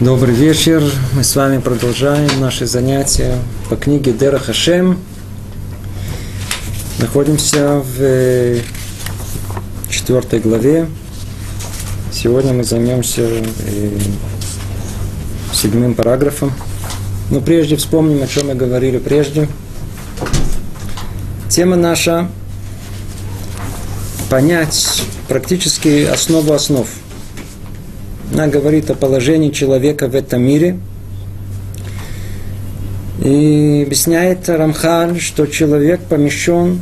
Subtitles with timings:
[0.00, 0.80] Добрый вечер.
[1.14, 3.36] Мы с вами продолжаем наши занятия
[3.68, 5.00] по книге Дера Хашем.
[7.00, 8.60] Находимся в э,
[9.90, 10.86] четвертой главе.
[12.12, 13.98] Сегодня мы займемся э,
[15.52, 16.52] седьмым параграфом.
[17.32, 19.48] Но прежде вспомним, о чем мы говорили прежде.
[21.48, 22.30] Тема наша–
[24.30, 26.86] понять практически основу основ–
[28.32, 30.78] она говорит о положении человека в этом мире.
[33.24, 36.80] И объясняет Рамхаль, что человек помещен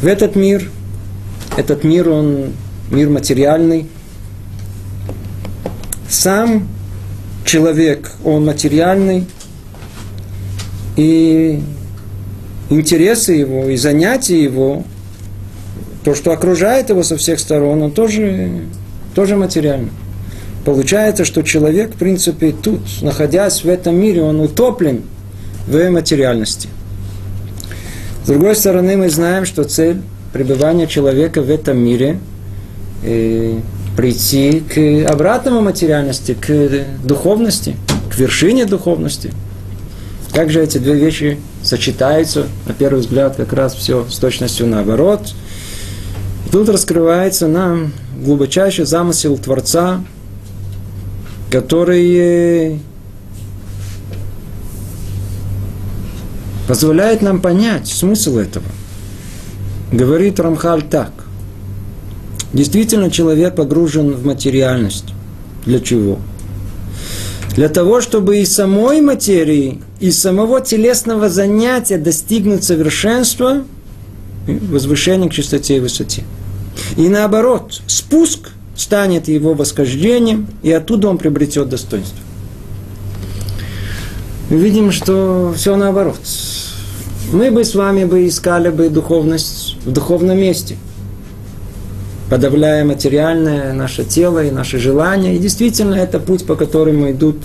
[0.00, 0.70] в этот мир.
[1.56, 2.52] Этот мир, он
[2.90, 3.88] мир материальный.
[6.08, 6.68] Сам
[7.44, 9.26] человек, он материальный.
[10.96, 11.62] И
[12.70, 14.84] интересы его, и занятия его,
[16.04, 18.62] то, что окружает его со всех сторон, он тоже
[19.16, 19.88] тоже материально.
[20.66, 25.04] Получается, что человек, в принципе, тут, находясь в этом мире, он утоплен
[25.66, 26.68] в материальности.
[28.24, 30.02] С другой стороны, мы знаем, что цель
[30.34, 32.18] пребывания человека в этом мире
[33.04, 33.58] э,
[33.96, 37.74] прийти к обратному материальности, к духовности,
[38.10, 39.32] к вершине духовности.
[40.34, 42.48] Как же эти две вещи сочетаются?
[42.66, 45.32] На первый взгляд, как раз все с точностью наоборот.
[46.50, 50.02] Тут раскрывается нам глубочайший замысел Творца,
[51.50, 52.80] который
[56.68, 58.66] позволяет нам понять смысл этого.
[59.92, 61.12] Говорит Рамхаль так.
[62.52, 65.12] Действительно, человек погружен в материальность.
[65.64, 66.18] Для чего?
[67.54, 73.64] Для того, чтобы из самой материи, из самого телесного занятия достигнуть совершенства,
[74.46, 76.24] возвышения к чистоте и высоте.
[76.96, 82.18] И наоборот, спуск станет его восхождением, и оттуда он приобретет достоинство.
[84.50, 86.20] Видим, что все наоборот.
[87.32, 90.76] Мы бы с вами бы искали бы духовность в духовном месте,
[92.30, 95.34] подавляя материальное наше тело и наши желания.
[95.34, 97.38] И действительно, это путь, по которому идут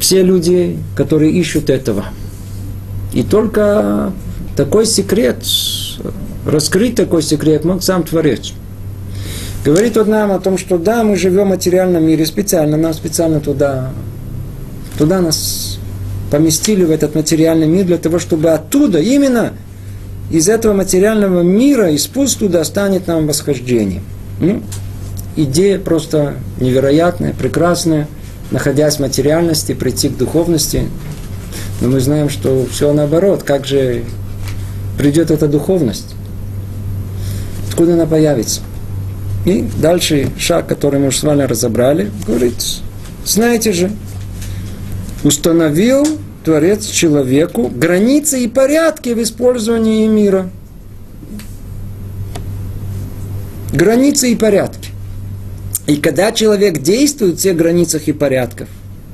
[0.00, 2.04] все люди, которые ищут этого.
[3.14, 4.12] И только
[4.60, 5.42] такой секрет
[6.44, 8.52] раскрыть такой секрет мог сам Творец.
[9.64, 13.40] Говорит он нам о том, что да, мы живем в материальном мире специально, нам специально
[13.40, 13.90] туда,
[14.98, 15.78] туда нас
[16.30, 19.54] поместили в этот материальный мир для того, чтобы оттуда, именно
[20.30, 24.02] из этого материального мира, из спуск туда станет нам восхождение.
[24.40, 24.62] Ну,
[25.36, 28.08] идея просто невероятная, прекрасная,
[28.50, 30.82] находясь в материальности, прийти к духовности.
[31.80, 34.04] Но мы знаем, что все наоборот, как же
[35.00, 36.14] придет эта духовность
[37.80, 38.60] откуда она появится.
[39.46, 42.56] И дальше шаг, который мы уже с вами разобрали, говорит,
[43.24, 43.90] знаете же,
[45.24, 46.06] установил
[46.44, 50.50] Творец человеку границы и порядки в использовании мира.
[53.72, 54.90] Границы и порядки.
[55.86, 58.68] И когда человек действует в всех границах и порядках,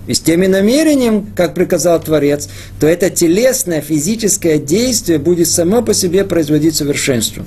[0.07, 5.95] и с теми намерением, как приказал Творец, то это телесное, физическое действие будет само по
[5.95, 7.45] себе производить совершенство.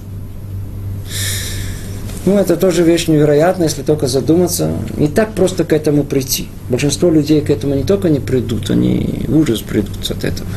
[2.25, 4.71] Ну, это тоже вещь невероятная, если только задуматься.
[4.97, 6.47] Не так просто к этому прийти.
[6.69, 10.47] Большинство людей к этому не только не придут, они в ужас придут от этого.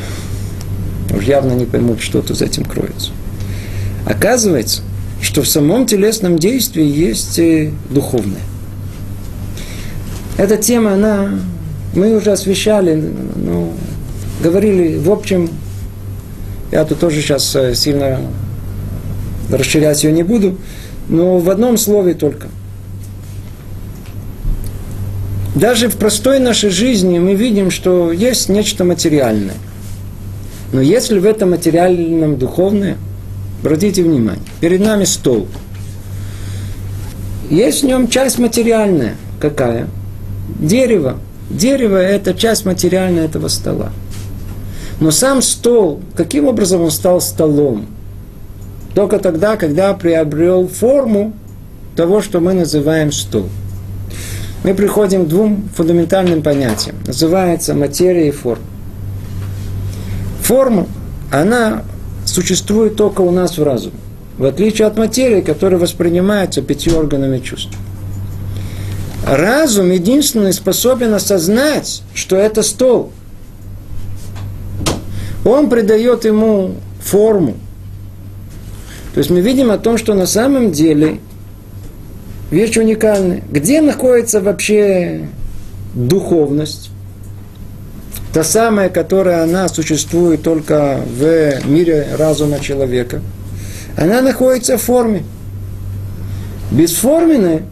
[1.16, 3.12] Уж явно не поймут, что тут за этим кроется.
[4.04, 4.82] Оказывается,
[5.20, 7.40] что в самом телесном действии есть
[7.90, 8.40] духовное.
[10.36, 11.38] Эта тема, она,
[11.94, 13.72] мы уже освещали, ну,
[14.42, 15.48] говорили, в общем,
[16.70, 18.18] я тут тоже сейчас э, сильно
[19.50, 20.56] расширять ее не буду,
[21.08, 22.48] но в одном слове только.
[25.54, 29.54] Даже в простой нашей жизни мы видим, что есть нечто материальное.
[30.72, 32.96] Но если в этом материальном духовное,
[33.60, 35.46] обратите внимание, перед нами стол.
[37.50, 39.14] Есть в нем часть материальная.
[39.38, 39.88] Какая?
[40.58, 41.18] Дерево.
[41.52, 43.90] Дерево– это часть материальная этого стола.
[45.00, 47.86] Но сам стол, каким образом он стал столом?
[48.94, 51.32] только тогда, когда приобрел форму
[51.96, 53.48] того, что мы называем стул.
[54.64, 56.96] Мы приходим к двум фундаментальным понятиям.
[57.06, 58.64] Называется материя и форма.
[60.42, 60.86] Форма,
[61.30, 61.82] она
[62.24, 63.96] существует только у нас в разуме.
[64.38, 67.76] В отличие от материи, которая воспринимается пятью органами чувств.
[69.32, 73.12] Разум единственный способен осознать, что это стол.
[75.42, 77.54] Он придает ему форму,
[79.14, 81.18] то есть мы видим о том, что на самом деле
[82.50, 83.42] вещь уникальная.
[83.50, 85.26] Где находится вообще
[85.94, 86.90] духовность?
[88.34, 93.22] Та самая, которая она существует только в мире разума человека.
[93.96, 95.24] Она находится в форме.
[96.70, 97.62] Бесформенная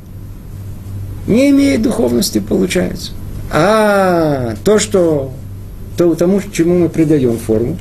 [1.26, 3.12] не имеет духовности, получается.
[3.52, 5.32] А то, что
[5.96, 7.76] то, тому, чему мы придаем форму,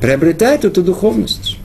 [0.00, 1.58] приобретает эту духовность.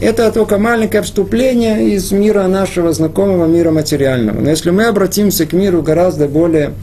[0.00, 4.40] Это только маленькое вступление из мира нашего знакомого мира материального.
[4.40, 6.74] Но если мы обратимся к миру гораздо более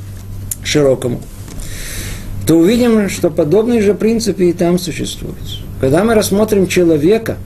[0.63, 1.22] широкому,
[2.46, 5.38] то увидим, что подобные же принципы и там существуют.
[5.80, 7.38] Когда мы рассмотрим человека,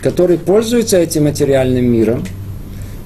[0.00, 2.24] который пользуется этим материальным миром,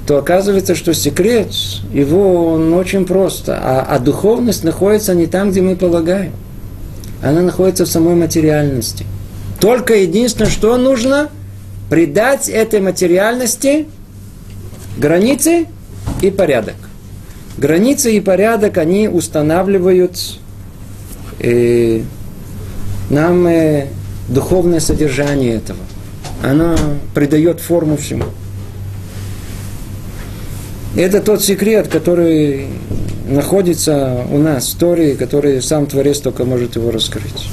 [0.08, 1.52] то оказывается, что секрет
[1.92, 3.58] его он очень просто.
[3.60, 6.32] А, а духовность находится не там, где мы полагаем.
[7.22, 9.04] Она находится в самой материальности.
[9.60, 11.28] Только единственное, что нужно,
[11.90, 13.86] придать этой материальности
[14.96, 15.66] границы
[16.22, 16.76] и порядок.
[17.58, 20.18] Границы и порядок, они устанавливают
[21.38, 22.00] э,
[23.10, 23.88] нам э,
[24.30, 25.80] духовное содержание этого.
[26.42, 26.78] Оно
[27.14, 28.24] придает форму всему.
[30.96, 32.66] Это тот секрет, который
[33.28, 37.48] находится у нас в истории, который сам Творец только может его раскрыть.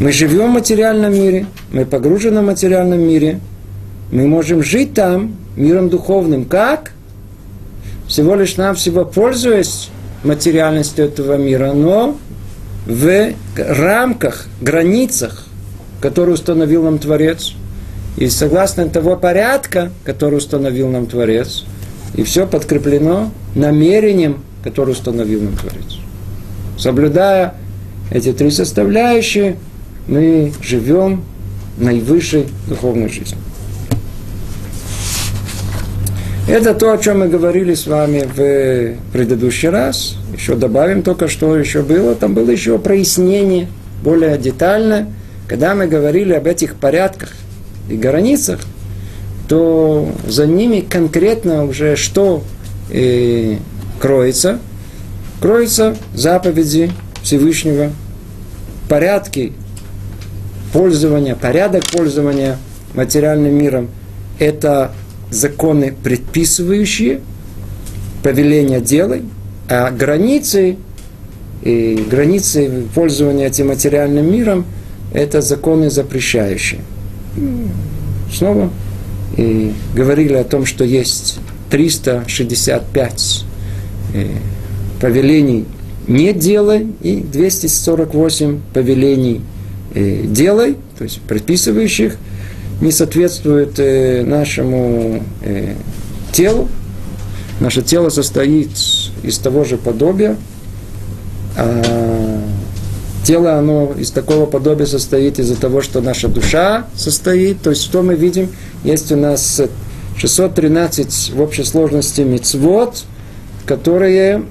[0.00, 3.40] Мы живем в материальном мире, мы погружены в материальном мире,
[4.10, 6.44] мы можем жить там миром духовным.
[6.44, 6.92] Как?
[8.08, 9.90] Всего лишь навсего пользуясь
[10.24, 12.16] материальностью этого мира, но
[12.86, 15.46] в рамках, границах,
[16.00, 17.54] которые установил нам Творец,
[18.16, 21.64] и согласно того порядка, который установил нам Творец,
[22.14, 25.98] и все подкреплено намерением, которое установил нам Творец.
[26.78, 27.54] Соблюдая
[28.10, 29.56] эти три составляющие,
[30.06, 31.24] мы живем
[31.78, 33.38] наивысшей духовной жизнью.
[36.46, 40.16] Это то, о чем мы говорили с вами в предыдущий раз.
[40.36, 42.14] Еще добавим только, что еще было.
[42.14, 43.66] Там было еще прояснение
[44.02, 45.06] более детальное.
[45.48, 47.30] Когда мы говорили об этих порядках
[47.88, 48.60] и границах,
[49.48, 52.42] то за ними конкретно уже что
[52.90, 53.56] э,
[54.00, 54.58] кроется?
[55.40, 56.90] Кроются заповеди
[57.22, 57.90] Всевышнего,
[58.88, 59.52] порядки
[60.72, 62.58] пользования, порядок пользования
[62.94, 63.88] материальным миром–
[64.38, 64.92] это
[65.30, 67.20] законы, предписывающие
[68.22, 69.22] повеление делай,
[69.68, 70.76] а границы,
[71.62, 74.64] и границы пользования этим материальным миром–
[75.12, 76.80] это законы запрещающие.
[78.32, 78.70] Снова
[79.36, 81.38] и говорили о том, что есть
[81.70, 83.44] 365
[84.14, 84.26] э,
[85.00, 85.64] повелений
[86.06, 89.40] не делай и 248 повелений
[89.94, 92.16] э, делай, то есть предписывающих,
[92.80, 95.22] не соответствует э, нашему
[96.32, 96.68] телу.
[97.60, 98.70] Наше тело состоит
[99.22, 100.36] из того же подобия,
[101.56, 101.82] а
[103.24, 107.62] тело, оно из такого подобия состоит из-за того, что наша душа состоит.
[107.62, 108.50] То есть, что мы видим?
[108.84, 109.60] Есть у нас
[110.16, 113.02] 613 в общей сложности мицвод,
[113.66, 114.44] которые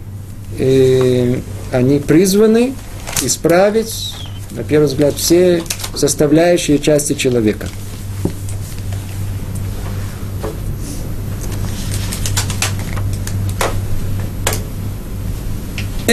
[0.60, 1.36] э,
[1.72, 2.74] они призваны
[3.21, 4.14] исправить,
[4.52, 5.64] на первый взгляд, все
[5.95, 7.68] составляющие части человека.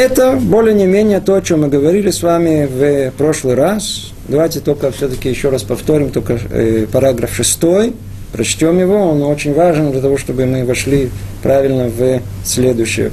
[0.00, 4.12] Это более-менее то, о чем мы говорили с вами в прошлый раз.
[4.28, 7.92] Давайте только все-таки еще раз повторим только э, параграф шестой
[8.32, 11.10] прочтем его, он очень важен для того, чтобы мы вошли
[11.42, 13.12] правильно в следующее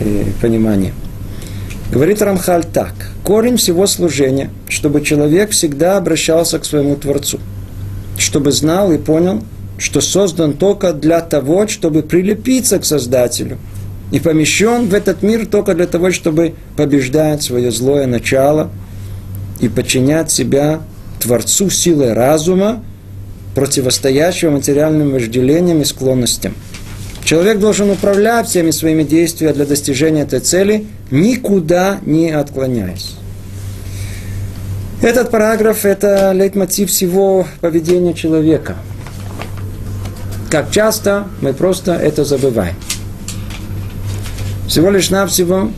[0.00, 0.94] э, понимание.
[1.92, 2.94] Говорит Рамхаль так.
[3.22, 7.38] Корень всего служения, чтобы человек всегда обращался к своему Творцу,
[8.16, 9.42] чтобы знал и понял,
[9.76, 13.58] что создан только для того, чтобы прилепиться к Создателю,
[14.14, 18.70] и помещен в этот мир только для того, чтобы побеждать свое злое начало
[19.58, 20.82] и подчинять себя
[21.18, 22.84] Творцу силой разума,
[23.56, 26.54] противостоящего материальным вожделениям и склонностям.
[27.24, 33.16] Человек должен управлять всеми своими действиями для достижения этой цели, никуда не отклоняясь.
[35.02, 38.76] Этот параграф– это лейтмотив всего поведения человека.
[40.52, 42.76] Как часто мы просто это забываем.
[44.74, 45.70] Всего лишь навсего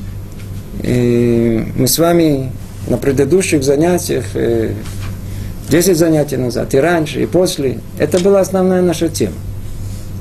[0.83, 2.51] э, мы с вами
[2.89, 4.73] на предыдущих занятиях э,
[5.69, 7.81] 10 занятий назад, и раньше, и после.
[7.99, 9.35] Это была основная наша тема.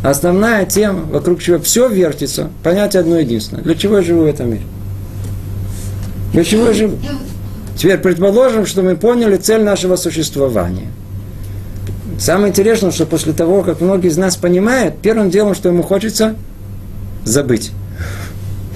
[0.03, 3.63] Основная тема, вокруг чего все вертится, понятие одно единственное.
[3.63, 4.63] Для чего я живу в этом мире?
[6.33, 6.97] Для чего я живу?
[7.77, 10.91] Теперь предположим, что мы поняли цель нашего существования.
[12.19, 16.35] Самое интересное, что после того, как многие из нас понимают, первым делом, что ему хочется,
[17.23, 17.71] забыть.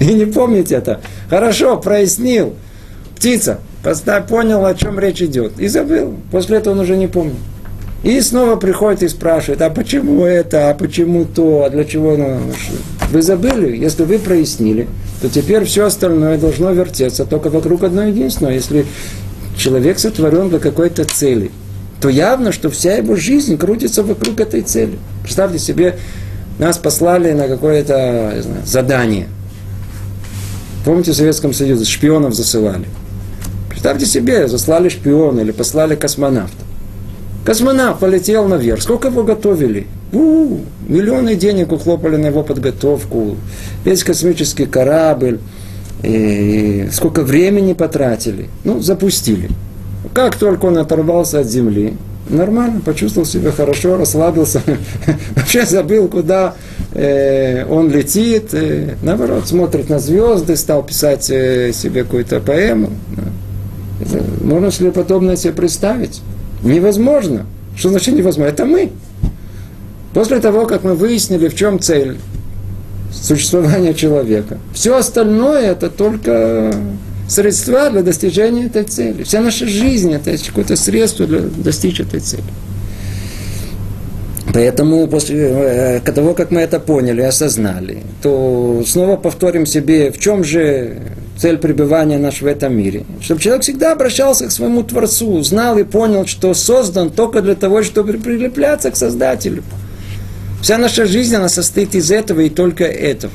[0.00, 1.00] И не помнить это.
[1.28, 2.54] Хорошо, прояснил.
[3.16, 3.60] Птица,
[4.28, 5.60] понял, о чем речь идет.
[5.60, 6.14] И забыл.
[6.32, 7.36] После этого он уже не помнит.
[8.02, 12.38] И снова приходит и спрашивает, а почему это, а почему то, а для чего оно?
[13.10, 14.88] Вы забыли, если вы прояснили,
[15.20, 18.54] то теперь все остальное должно вертеться только вокруг одной единственного.
[18.54, 18.86] Если
[19.54, 21.50] человек сотворен для какой-то цели,
[22.00, 24.98] то явно, что вся его жизнь крутится вокруг этой цели.
[25.22, 25.96] Представьте себе,
[26.58, 29.26] нас послали на какое-то знаю, задание.
[30.84, 32.86] Помните, в Советском Союзе шпионов засылали.
[33.68, 36.64] Представьте себе, заслали шпиона или послали космонавта.
[37.44, 38.82] Космонавт полетел наверх.
[38.82, 39.86] Сколько его готовили?
[40.12, 43.36] У-у-у, миллионы денег ухлопали на его подготовку.
[43.84, 45.38] Весь космический корабль.
[46.02, 48.48] И сколько времени потратили.
[48.64, 49.50] Ну, запустили.
[50.14, 51.94] Как только он оторвался от земли,
[52.30, 54.62] нормально, почувствовал себя хорошо, расслабился,
[55.36, 56.54] вообще забыл, куда
[56.92, 62.90] э, он летит, э, наоборот, смотрит на звезды, стал писать э, себе какую-то поэму.
[64.42, 66.22] Можно ли подобное себе представить?
[66.62, 67.46] Невозможно.
[67.76, 68.50] Что значит невозможно?
[68.50, 68.90] Это мы.
[70.14, 72.18] После того, как мы выяснили, в чем цель
[73.12, 76.72] существования человека, все остальное это только
[77.30, 79.22] средства для достижения этой цели.
[79.22, 82.42] Вся наша жизнь это какое-то средство для достичь этой цели.
[84.52, 90.42] Поэтому после э, того, как мы это поняли, осознали, то снова повторим себе, в чем
[90.42, 91.02] же
[91.38, 93.04] цель пребывания наш в этом мире.
[93.20, 97.84] Чтобы человек всегда обращался к своему Творцу, знал и понял, что создан только для того,
[97.84, 99.62] чтобы прилепляться к Создателю.
[100.62, 103.32] Вся наша жизнь, она состоит из этого и только этого.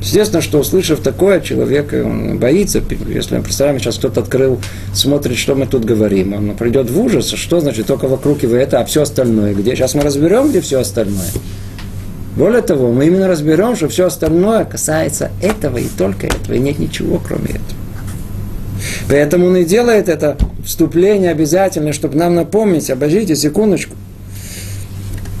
[0.00, 4.58] Естественно, что услышав такое, человек он боится, если мы представляем, сейчас кто-то открыл,
[4.94, 8.80] смотрит, что мы тут говорим, он придет в ужас, что значит только вокруг его это,
[8.80, 9.76] а все остальное где?
[9.76, 11.28] Сейчас мы разберем, где все остальное.
[12.34, 16.78] Более того, мы именно разберем, что все остальное касается этого и только этого, и нет
[16.78, 17.80] ничего кроме этого.
[19.08, 23.94] Поэтому он и делает это вступление обязательно, чтобы нам напомнить, обождите секундочку.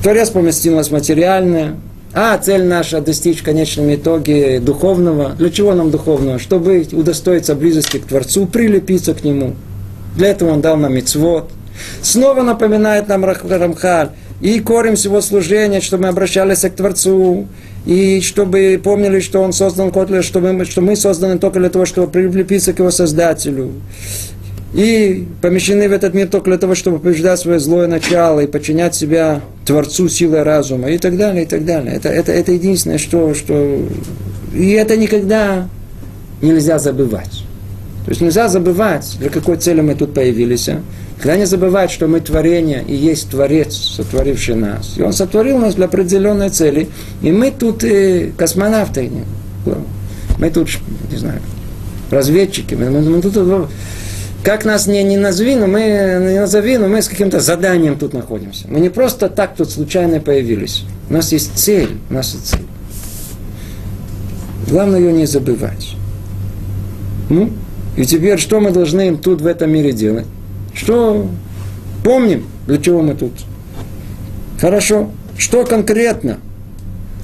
[0.02, 1.76] Творец поместил нас материальное,
[2.12, 5.30] а цель наша достичь в конечном итоге духовного.
[5.38, 6.38] Для чего нам духовного?
[6.38, 9.54] Чтобы удостоиться близости к Творцу, прилепиться к Нему.
[10.16, 11.50] Для этого Он дал нам мицвод.
[12.02, 14.10] Снова напоминает нам Рамхаль.
[14.40, 17.46] И корень всего служения, чтобы мы обращались к Творцу,
[17.84, 22.10] и чтобы помнили, что Он создан, что мы, что мы созданы только для того, чтобы
[22.10, 23.72] прилепиться к Его Создателю
[24.72, 28.94] и помещены в этот мир только для того, чтобы побеждать свое злое начало и подчинять
[28.94, 31.94] себя Творцу силой разума и так далее, и так далее.
[31.94, 33.82] Это, это, это единственное, что, что...
[34.54, 35.68] И это никогда
[36.40, 37.44] нельзя забывать.
[38.04, 40.68] То есть нельзя забывать, для какой цели мы тут появились.
[41.18, 44.94] Когда не забывать, что мы творение и есть Творец, сотворивший нас.
[44.96, 46.88] И Он сотворил нас для определенной цели.
[47.20, 49.10] И мы тут э, космонавты.
[50.38, 50.70] Мы тут,
[51.10, 51.40] не знаю,
[52.10, 52.74] разведчики.
[52.74, 53.36] Мы, мы, мы тут
[54.42, 58.14] как нас не, не назови, но мы не назови, но мы с каким-то заданием тут
[58.14, 58.66] находимся.
[58.68, 60.84] Мы не просто так тут случайно появились.
[61.08, 62.66] У нас есть цель, у нас есть цель.
[64.68, 65.94] Главное ее не забывать.
[67.28, 67.50] Ну,
[67.96, 70.26] и теперь что мы должны тут в этом мире делать?
[70.72, 71.28] Что
[72.02, 73.32] помним, для чего мы тут?
[74.60, 75.10] Хорошо.
[75.36, 76.38] Что конкретно?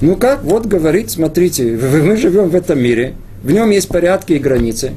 [0.01, 0.43] Ну как?
[0.43, 1.63] Вот говорит, смотрите,
[2.03, 4.91] мы живем в этом мире, в нем есть порядки и границы.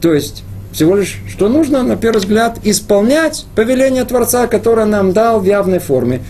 [0.00, 5.40] То есть всего лишь, что нужно, на первый взгляд, исполнять повеление Творца, которое нам дал
[5.40, 6.22] в явной форме.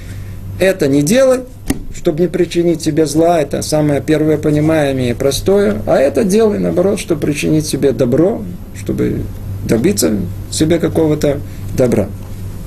[0.58, 1.40] Это не делай,
[1.94, 6.99] чтобы не причинить себе зла, это самое первое понимаемое и простое, а это делай, наоборот,
[6.99, 8.42] чтобы причинить себе добро,
[8.78, 9.22] чтобы
[9.64, 10.16] добиться
[10.50, 11.38] себе какого-то
[11.76, 12.08] добра.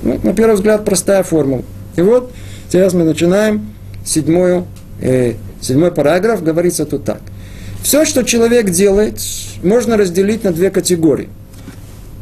[0.02, 1.64] Ну, на первый взгляд, простая формула.
[1.98, 2.32] И вот
[2.70, 3.74] сейчас мы начинаем
[4.06, 4.66] седьмую,
[5.02, 7.20] э, седьмой параграф, говорится тут так.
[7.84, 9.20] Все, что человек делает,
[9.62, 11.28] можно разделить на две категории–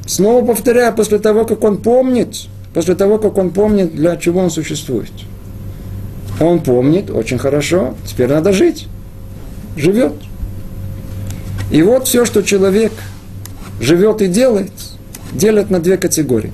[0.05, 2.35] Снова повторяю, после того, как он помнит,
[2.73, 5.11] после того, как он помнит, для чего он существует.
[6.39, 8.87] Он помнит, очень хорошо, теперь надо жить.
[9.77, 10.13] Живет.
[11.71, 12.91] И вот все, что человек
[13.79, 14.71] живет и делает,
[15.31, 16.51] делят на две категории.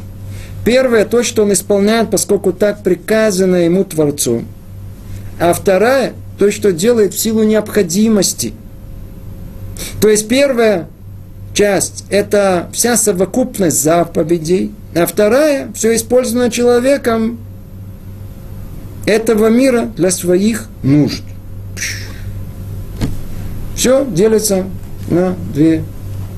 [0.64, 4.44] Первое, то, что он исполняет, поскольку так приказано ему Творцу.
[5.40, 8.54] А вторая, то, что делает в силу необходимости.
[10.02, 10.88] То есть первое,
[11.54, 17.40] часть– это вся совокупность заповедей, а вторая– все использовано человеком
[19.06, 21.24] этого мира для своих нужд.
[23.76, 24.66] Все делится
[25.10, 25.84] на две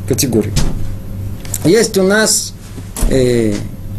[0.07, 0.53] категории.
[1.65, 2.53] Есть у нас
[3.09, 3.53] э,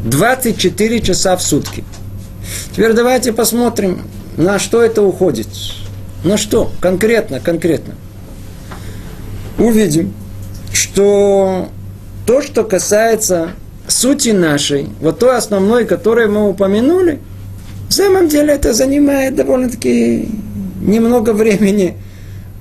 [0.04, 1.84] 24 часа в сутки.
[2.72, 4.02] Теперь давайте посмотрим,
[4.36, 5.48] на что это уходит.
[6.24, 6.72] На что?
[6.80, 7.94] Конкретно, конкретно.
[9.58, 10.14] Увидим,
[10.82, 11.68] что
[12.26, 13.50] то, что касается
[13.86, 17.20] сути нашей, вот той основной, которую мы упомянули,
[17.88, 20.28] в самом деле это занимает довольно-таки
[20.80, 21.96] немного времени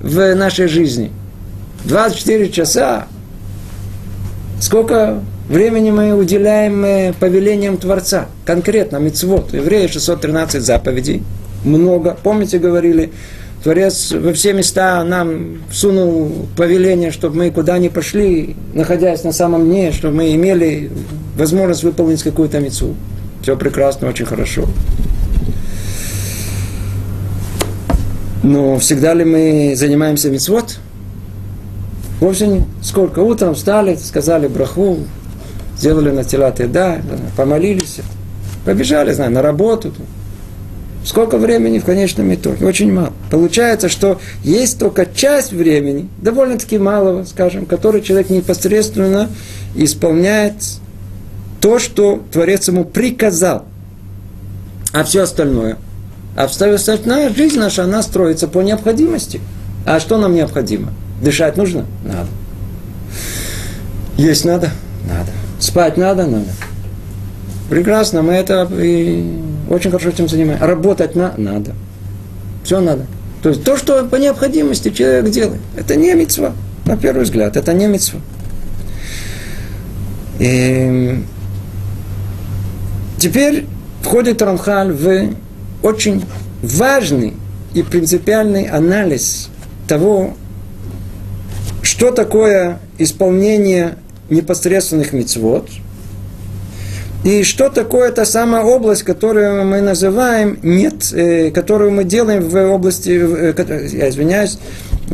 [0.00, 1.10] в нашей жизни.
[1.84, 3.08] 24 часа.
[4.60, 8.28] Сколько времени мы уделяем э, повелениям Творца?
[8.44, 9.52] Конкретно, мецвод.
[9.52, 11.24] Евреи 613 заповедей.
[11.64, 12.16] Много.
[12.22, 13.10] Помните, говорили,
[13.62, 19.66] Творец во все места нам сунул повеление, чтобы мы куда ни пошли, находясь на самом
[19.66, 20.90] дне, чтобы мы имели
[21.36, 22.96] возможность выполнить какую-то мецу.
[23.40, 24.66] Все прекрасно, очень хорошо.
[28.42, 30.78] Но всегда ли мы занимаемся мецвод?
[32.18, 32.64] Вовсе не.
[32.82, 33.20] Сколько?
[33.20, 34.98] Утром встали, сказали браху,
[35.78, 37.00] сделали на тела да,
[37.36, 38.00] помолились,
[38.64, 39.92] побежали, знаю, на работу.
[41.04, 42.64] Сколько времени в конечном итоге?
[42.64, 43.12] Очень мало.
[43.30, 49.28] Получается, что есть только часть времени, довольно-таки малого, скажем, который человек непосредственно
[49.74, 50.54] исполняет
[51.60, 53.64] то, что Творец ему приказал.
[54.92, 55.76] А все остальное–
[56.34, 59.40] а остальная жизнь наша, она строится по необходимости.
[59.84, 60.90] А что нам необходимо?
[61.20, 61.84] Дышать нужно?
[62.04, 62.28] Надо.
[64.16, 64.70] Есть надо?
[65.06, 65.30] Надо.
[65.60, 66.26] Спать надо?
[66.26, 66.46] Надо.
[67.72, 69.24] Прекрасно, мы это и
[69.70, 70.66] очень хорошо этим занимаемся.
[70.66, 71.32] Работать на?
[71.38, 71.72] Надо.
[72.64, 73.06] Все надо.
[73.42, 76.52] То есть то, что по необходимости человек делает, это не мецва,
[76.84, 78.20] на первый взгляд, это не мецва.
[80.38, 81.24] И
[83.18, 83.64] теперь
[84.02, 85.30] входит Рамхаль в
[85.82, 86.22] очень
[86.62, 87.32] важный
[87.72, 89.48] и принципиальный анализ
[89.88, 90.34] того,
[91.80, 93.96] что такое исполнение
[94.28, 95.70] непосредственных мецвод,
[97.24, 102.56] и что такое та самая область, которую мы называем, нет, э, которую мы делаем в
[102.56, 104.58] области, э, я извиняюсь,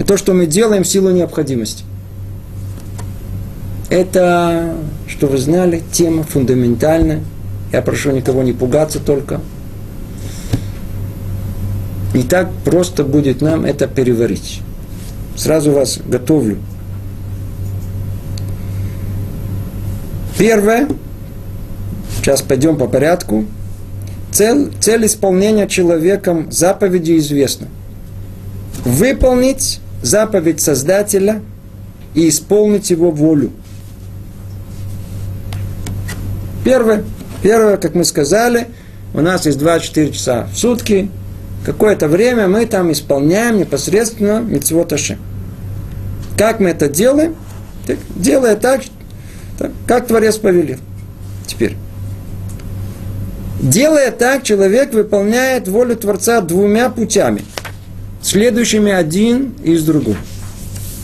[0.07, 1.85] то, что мы делаем в силу необходимости.
[3.91, 4.75] Это,
[5.07, 7.21] что вы знали, тема фундаментальная.
[7.73, 9.41] Я прошу никого не пугаться только–
[12.15, 14.61] не так просто будет нам это переварить.
[15.37, 16.59] Сразу вас готовлю.
[20.39, 20.89] Первое,
[22.19, 23.47] сейчас пойдем по порядку.
[24.31, 27.69] Цель, цель исполнения человеком заповеди известна.
[28.85, 31.41] Выполнить заповедь Создателя
[32.15, 33.51] и исполнить его волю.
[36.65, 37.05] Первое,
[37.43, 38.69] первое, как мы сказали,
[39.15, 41.11] у нас есть 24 часа в сутки,
[41.65, 45.19] какое-то время мы там исполняем непосредственно митцвот Ашем.
[46.37, 47.35] Как мы это делаем?
[47.87, 48.83] Так, делая так,
[49.59, 50.79] так, как Творец повелел.
[51.47, 51.77] Теперь.
[53.61, 57.43] Делая так, человек выполняет волю Творца двумя путями,
[58.23, 60.17] следующими один из другого.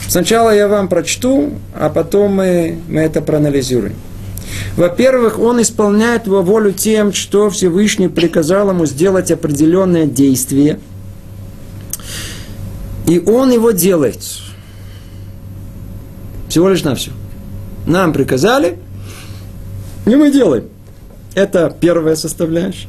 [0.07, 3.95] Сначала я вам прочту, а потом мы, мы это проанализируем.
[4.77, 10.79] Во-первых, он исполняет его волю тем, что Всевышний приказал ему сделать определенное действие.
[13.09, 14.21] И он его делает.
[16.49, 17.11] Всего лишь на все.
[17.87, 18.79] Нам приказали,
[20.07, 20.69] и мы делаем.
[21.35, 22.89] Это первая составляющая.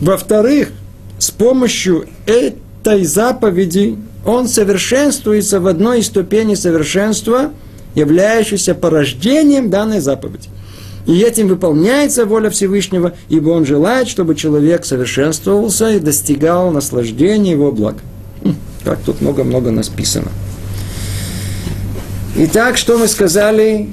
[0.00, 0.70] Во-вторых,
[1.18, 7.50] с помощью этой заповеди он совершенствуется в одной из ступеней совершенства,
[7.94, 10.48] являющейся порождением данной заповеди.
[11.06, 17.70] И этим выполняется воля Всевышнего, ибо он желает, чтобы человек совершенствовался и достигал наслаждения его
[17.70, 17.98] блага.
[18.42, 20.30] Хм, как тут много-много написано.
[22.36, 23.90] Итак, что мы сказали?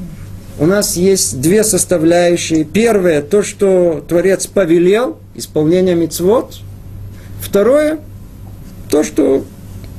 [0.62, 2.66] У нас есть две составляющие.
[2.66, 6.58] Первое, то, что Творец повелел, исполнение мицвод.
[7.42, 7.98] Второе,
[8.92, 9.44] то, что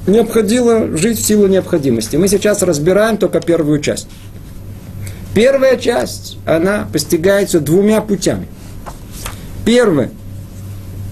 [0.07, 2.15] необходимо жить в силу необходимости.
[2.15, 4.07] Мы сейчас разбираем только первую часть.
[5.35, 8.47] Первая часть, она постигается двумя путями.
[9.65, 10.11] Первое,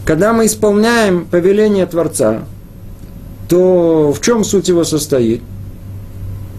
[0.05, 2.45] когда мы исполняем повеление Творца,
[3.49, 5.43] то в чем суть его состоит?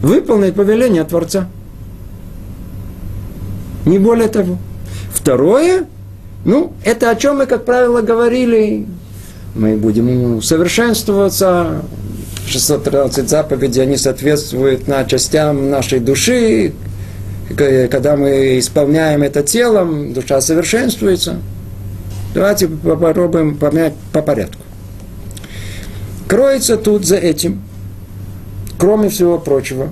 [0.02, 1.48] Выполнить повеление Творца.
[3.86, 4.58] Не более того.
[5.14, 5.86] Второе,
[6.46, 8.86] ну, это о чем мы, как правило, говорили.
[9.56, 11.84] Мы будем совершенствоваться.
[12.48, 16.74] 613 заповедей, они соответствуют на частям нашей души,
[17.56, 21.38] когда мы исполняем это телом, душа совершенствуется.
[22.34, 24.62] Давайте попробуем поменять по порядку.
[26.28, 27.62] Кроется тут за этим,
[28.78, 29.90] кроме всего прочего,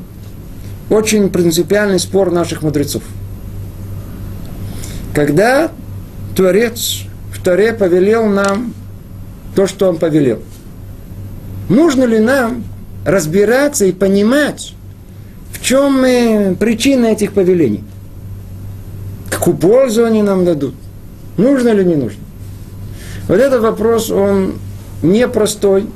[0.89, 3.03] очень принципиальный спор наших мудрецов.
[5.13, 5.71] Когда
[6.35, 8.73] Творец в Торе повелел нам
[9.55, 10.39] то, что он повелел.
[11.69, 12.63] Нужно ли нам
[13.05, 14.73] разбираться и понимать,
[15.51, 17.83] в чем причина этих повелений?
[19.29, 20.75] Какую пользу они нам дадут?
[21.37, 22.21] Нужно или не нужно?
[23.27, 24.55] Вот этот вопрос, он
[25.01, 25.87] непростой,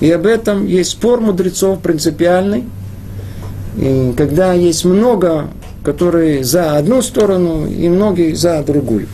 [0.00, 2.64] и об этом есть спор мудрецов принципиальный.
[3.76, 5.48] И когда есть много,
[5.84, 9.08] которые за одну сторону, и многие за другую.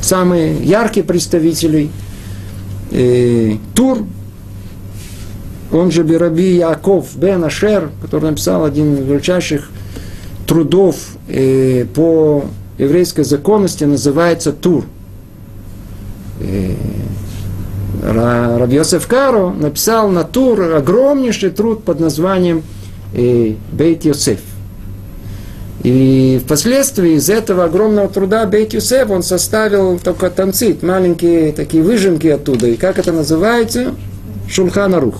[0.00, 1.90] Самые яркие представители
[2.90, 4.04] э, Тур,
[5.72, 9.70] он же Бираби Яков Бен Ашер, который написал один из величайших
[10.46, 10.96] трудов
[11.28, 12.44] э, по
[12.78, 14.84] еврейской законности, называется Тур.
[16.40, 16.74] Э,
[18.02, 22.64] Рабьосеф Каро написал на Тур огромнейший труд под названием
[23.14, 24.40] э, Бейт Йосеф.
[25.82, 32.28] И впоследствии из этого огромного труда Бейт Юсеф он составил только танцит, маленькие такие выжимки
[32.28, 32.68] оттуда.
[32.68, 33.94] И как это называется?
[34.48, 35.16] Шулхана Рух.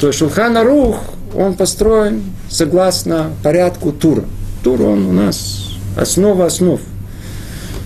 [0.00, 0.98] То есть Шулхана Рух,
[1.36, 4.24] он построен согласно порядку Тура.
[4.64, 6.80] Тур он у нас основа основ.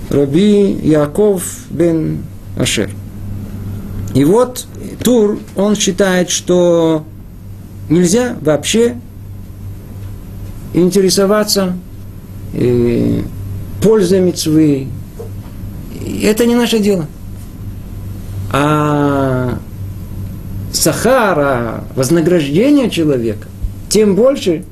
[0.09, 2.25] Раби Яков бен
[2.59, 2.91] Ашер.
[4.15, 4.67] И вот
[5.05, 7.05] Тур, он считает, что
[7.89, 8.97] нельзя вообще
[10.73, 11.75] интересоваться
[12.55, 13.23] э,
[13.83, 14.89] пользой мецвы.
[16.23, 17.07] Это не наше дело.
[18.53, 19.59] А
[20.73, 23.47] сахара, вознаграждение человека,
[23.89, 24.65] тем больше,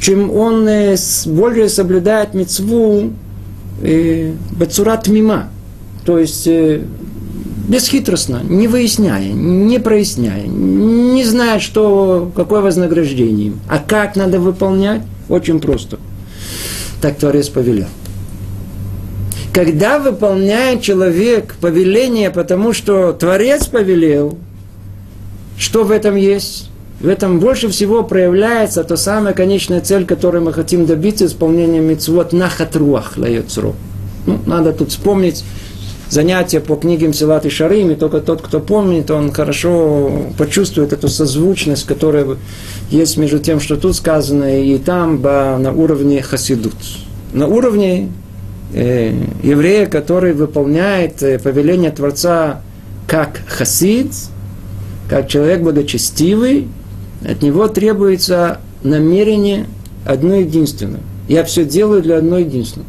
[0.00, 3.12] чем он э, более соблюдает мецву
[3.82, 5.48] э, бацурат мима.
[6.04, 6.82] То есть э,
[7.68, 13.54] бесхитростно, не выясняя, не проясняя, не зная, что, какое вознаграждение.
[13.68, 15.02] А как надо выполнять?
[15.28, 15.98] Очень просто.
[17.00, 17.86] Так Творец повелел.
[19.52, 24.38] Когда выполняет человек повеление, потому что Творец повелел,
[25.58, 26.68] что в этом есть?
[27.00, 32.32] В этом больше всего проявляется та самая конечная цель, которой мы хотим добиться исполнения митцвот
[32.32, 33.74] на хатруах лайоцру.
[34.26, 35.44] Ну, надо тут вспомнить
[36.08, 41.08] занятия по книгам Силат и Шарим, и только тот, кто помнит, он хорошо почувствует эту
[41.08, 42.36] созвучность, которая
[42.90, 46.74] есть между тем, что тут сказано, и там на уровне хасидут.
[47.32, 48.10] На уровне
[48.72, 52.62] э, еврея, который выполняет э, повеление Творца
[53.06, 54.12] как хасид,
[55.08, 56.68] как человек благочестивый,
[57.26, 59.66] от него требуется намерение
[60.04, 61.00] одно единственное.
[61.28, 62.88] Я все делаю для одной единственного.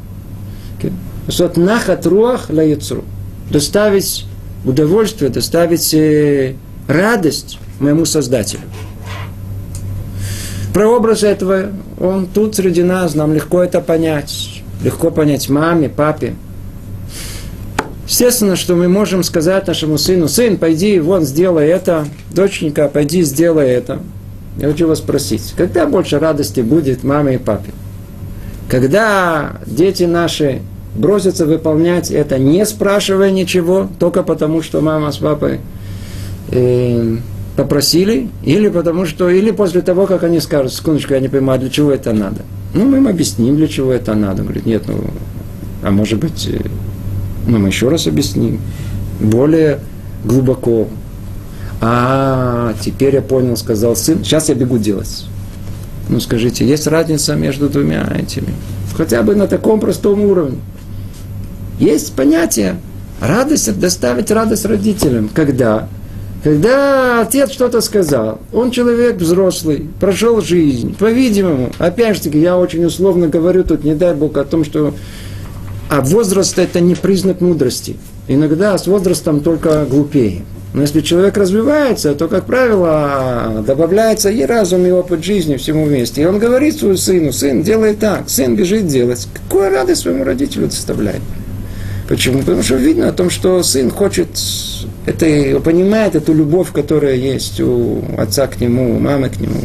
[1.28, 3.04] Вот нахат руах ла яцру.
[3.50, 4.26] Доставить
[4.66, 6.56] удовольствие, доставить э,
[6.88, 8.62] радость моему Создателю.
[10.74, 14.62] Прообраз этого, он тут среди нас, нам легко это понять.
[14.84, 16.36] Легко понять маме, папе.
[18.08, 23.68] Естественно, что мы можем сказать нашему сыну, сын, пойди, вон, сделай это, доченька, пойди, сделай
[23.68, 24.00] это.
[24.58, 27.72] Я хочу вас спросить, когда больше радости будет маме и папе?
[28.70, 30.62] Когда дети наши
[30.98, 35.60] бросятся выполнять это, не спрашивая ничего, только потому, что мама с папой
[36.50, 37.18] э,
[37.56, 41.70] попросили, или потому что, или после того, как они скажут, секундочку, я не понимаю, для
[41.70, 42.42] чего это надо.
[42.74, 44.44] Ну, мы им объясним, для чего это надо.
[44.44, 45.06] Говорит, нет, ну,
[45.84, 46.60] а может быть, э,
[47.48, 48.60] мы еще раз объясним,
[49.20, 49.80] более
[50.24, 50.88] глубоко.
[51.80, 55.26] А теперь я понял, сказал сын, сейчас я бегу делать.
[56.10, 58.54] Ну, скажите, есть разница между двумя этими?
[58.96, 60.58] Хотя бы на таком простом уровне.
[61.80, 62.78] Есть понятие
[63.22, 65.30] радость, доставить радость родителям.
[65.34, 65.88] Когда?
[66.44, 72.86] Когда отец что-то сказал, он человек взрослый, прошел жизнь, по-видимому, опять же таки, я очень
[72.86, 74.94] условно говорю тут, не дай Бог, о том, что
[75.90, 77.96] а возраст это не признак мудрости.
[78.28, 80.44] Иногда с возрастом только глупее.
[80.74, 86.22] Но если человек развивается, то, как правило, добавляется и разум, и опыт жизни всему вместе.
[86.22, 89.28] И он говорит своему сыну, сын, делай так, сын бежит делать.
[89.34, 91.22] Какую радость своему родителю доставляет?
[92.08, 92.39] Почему?
[92.39, 94.30] Потому что видно о том, что сын хочет,
[95.06, 99.62] это, понимает эту любовь, которая есть у отца к нему, у мамы к нему.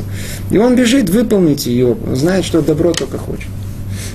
[0.50, 3.48] И он бежит выполнить ее, знает, что добро только хочет.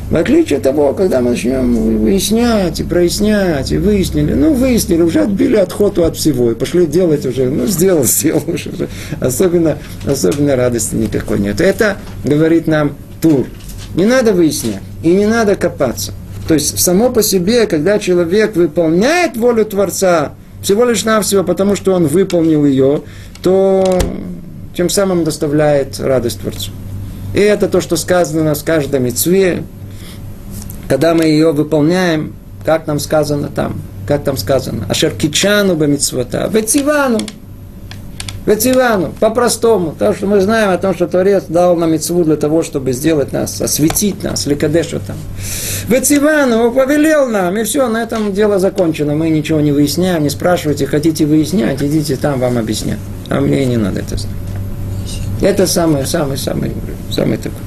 [0.09, 5.21] В отличие от того, когда мы начнем выяснять и прояснять, и выяснили, ну, выяснили, уже
[5.21, 8.71] отбили отходу от всего, и пошли делать уже, ну, сделал, сделал уже.
[9.19, 11.59] Особенно, особенно радости никакой нет.
[11.59, 13.47] Это говорит нам Тур.
[13.95, 16.13] Не надо выяснять, и не надо копаться.
[16.47, 21.93] То есть само по себе, когда человек выполняет волю Творца, всего лишь навсего потому, что
[21.93, 23.01] он выполнил ее,
[23.43, 23.99] то
[24.75, 26.71] тем самым доставляет радость Творцу.
[27.33, 29.07] И это то, что сказано у нас в каждом
[30.87, 32.33] когда мы ее выполняем,
[32.65, 33.81] как нам сказано там.
[34.07, 37.19] как там сказано, ашер кичану бамитсвата, ветивану,
[38.47, 42.63] ветивану, по-простому, потому что мы знаем о том, что Творец дал нам митцву для того,
[42.63, 45.17] чтобы сделать нас, осветить нас, ликадешу там.
[45.89, 50.87] Ветивану, повелел нам, и все, на этом дело закончено, мы ничего не выясняем, не спрашивайте,
[50.87, 54.33] хотите выяснять, идите там, вам объяснят, а мне не надо это знать.
[55.41, 56.71] Это самый, самый, самый,
[57.11, 57.59] самый такой.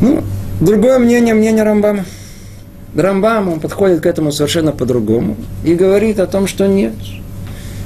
[0.00, 0.24] Ну,
[0.60, 2.04] другое мнение, мнение Рамбама.
[2.96, 6.92] Рамбам, он подходит к этому совершенно по-другому и говорит о том, что нет.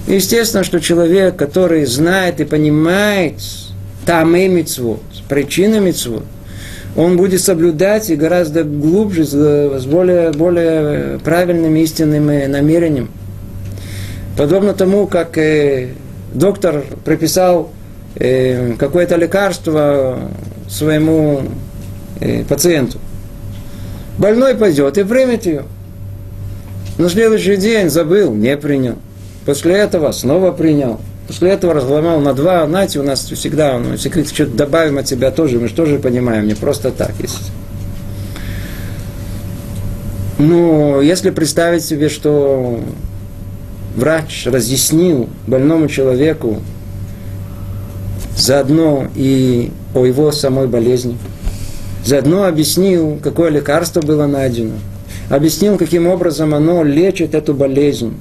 [0.06, 3.34] Естественно, что человек, который знает и понимает
[4.04, 6.24] там и мицвод, причины мицвод,
[6.96, 13.10] он будет соблюдать и гораздо глубже, с более, более правильным истинным намерением.
[14.36, 15.88] Подобно тому, как э,
[16.32, 17.70] доктор прописал
[18.16, 20.30] э, какое-то лекарство
[20.68, 21.42] своему
[22.20, 22.98] э, пациенту.
[24.18, 25.64] Больной пойдет и примет ее.
[26.98, 28.96] На следующий день забыл, не принял.
[29.44, 31.00] После этого снова принял.
[31.26, 32.66] После этого разломал на два.
[32.66, 36.46] Знаете, у нас всегда, ну, если что-то добавим от себя тоже, мы же тоже понимаем,
[36.46, 37.50] не просто так есть.
[40.38, 42.80] Ну, если представить себе, что
[43.96, 46.60] врач разъяснил больному человеку
[48.36, 51.16] заодно и о его самой болезни,
[52.04, 54.74] заодно объяснил, какое лекарство было найдено,
[55.30, 58.14] объяснил, каким образом оно лечит эту болезнь,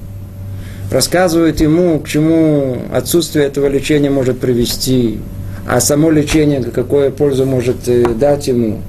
[0.94, 5.20] рассказывает ему, к чему отсутствие этого лечения может привести,
[5.68, 8.82] а само лечение, какую пользу может э, дать ему.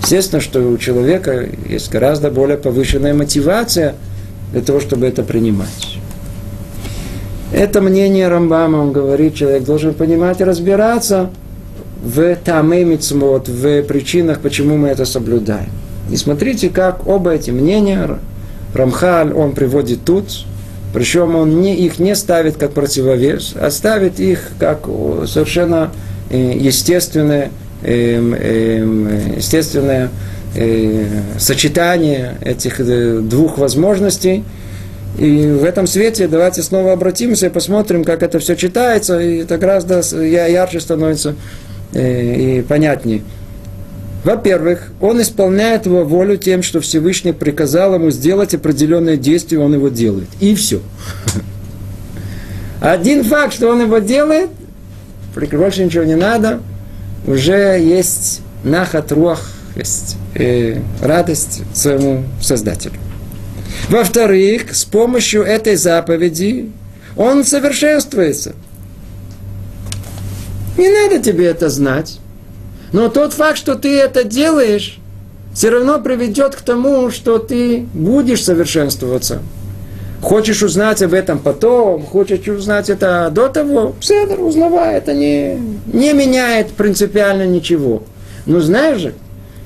[0.00, 3.94] Естественно, что у человека есть гораздо более повышенная мотивация
[4.52, 5.98] для того, чтобы это принимать.
[7.52, 11.30] Это мнение Рамбама, он говорит, человек должен понимать и разбираться
[12.02, 15.68] в тамэ мицмот, в причинах, почему мы это соблюдаем.
[16.10, 18.18] И смотрите, как оба эти мнения
[18.72, 20.46] Рамхаль, он приводит тут,
[20.92, 24.86] причем он не, их не ставит как противовес, а ставит их как
[25.26, 25.90] совершенно
[26.30, 27.50] э, естественное,
[27.82, 30.10] эм, эм, естественное
[30.54, 31.06] э,
[31.38, 34.44] сочетание этих э, двух возможностей–
[35.18, 39.58] и в этом свете давайте снова обратимся и посмотрим, как это все читается, и это
[39.58, 41.34] гораздо ярче становится
[41.92, 43.22] и понятнее.
[44.24, 49.88] Во-первых, он исполняет его волю тем, что Всевышний приказал ему сделать определенное действие, он его
[49.88, 50.28] делает.
[50.40, 50.80] И все.
[52.80, 54.50] Один факт, что он его делает,
[55.34, 56.60] больше ничего не надо,
[57.26, 59.40] уже есть нахат руах,
[59.76, 62.94] есть э, радость своему Создателю.
[63.88, 66.70] Во-вторых, с помощью этой заповеди
[67.16, 68.54] он совершенствуется.
[70.78, 72.18] Не надо тебе это знать.
[72.92, 74.98] Но тот факт, что ты это делаешь,
[75.54, 79.40] все равно приведет к тому, что ты будешь совершенствоваться.
[80.22, 85.58] Хочешь узнать об этом потом, хочешь узнать это до того, все узнавай, это не,
[85.92, 88.04] не меняет принципиально ничего.
[88.46, 89.14] Но знаешь же,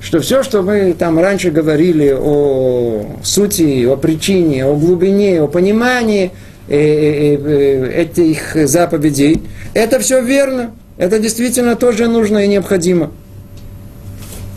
[0.01, 6.31] что все, что мы там раньше говорили о сути, о причине, о глубине, о понимании
[6.67, 10.71] э, э, э, этих заповедей, это все верно.
[10.97, 13.11] Это действительно тоже нужно и необходимо.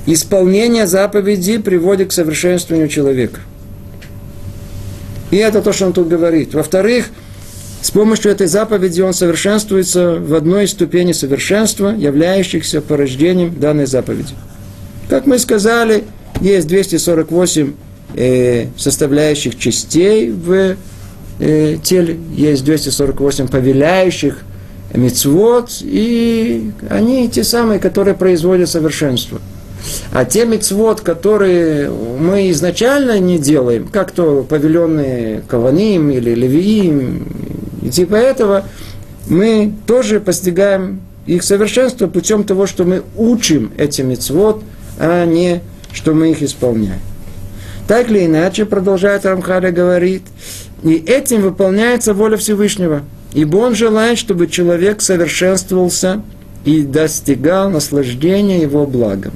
[0.06, 3.40] Исполнение заповедей приводит к совершенствованию человека.
[5.30, 6.54] И это то, что он тут говорит.
[6.54, 7.10] Во-вторых,
[7.82, 14.34] с помощью этой заповеди он совершенствуется в одной из ступеней совершенства, являющихся порождением данной заповеди.
[15.08, 16.04] Как мы сказали,
[16.40, 17.72] есть 248
[18.16, 20.76] э, составляющих частей в
[21.38, 24.44] э, теле, есть 248 повеляющих
[24.94, 29.40] мецвод, и они те самые, которые производят совершенство.
[30.12, 37.26] А те мецвод, которые мы изначально не делаем, как то повеленные Каваним или Левиим,
[37.82, 38.64] и типа этого,
[39.28, 44.62] мы тоже постигаем их совершенство путем того, что мы учим эти мецвод–
[45.00, 47.00] а не что мы их исполняем.
[47.88, 50.22] Так или иначе, продолжает Рамхаля говорит,
[50.84, 56.22] и этим выполняется воля Всевышнего, ибо он желает, чтобы человек совершенствовался
[56.64, 59.32] и достигал наслаждения его благом.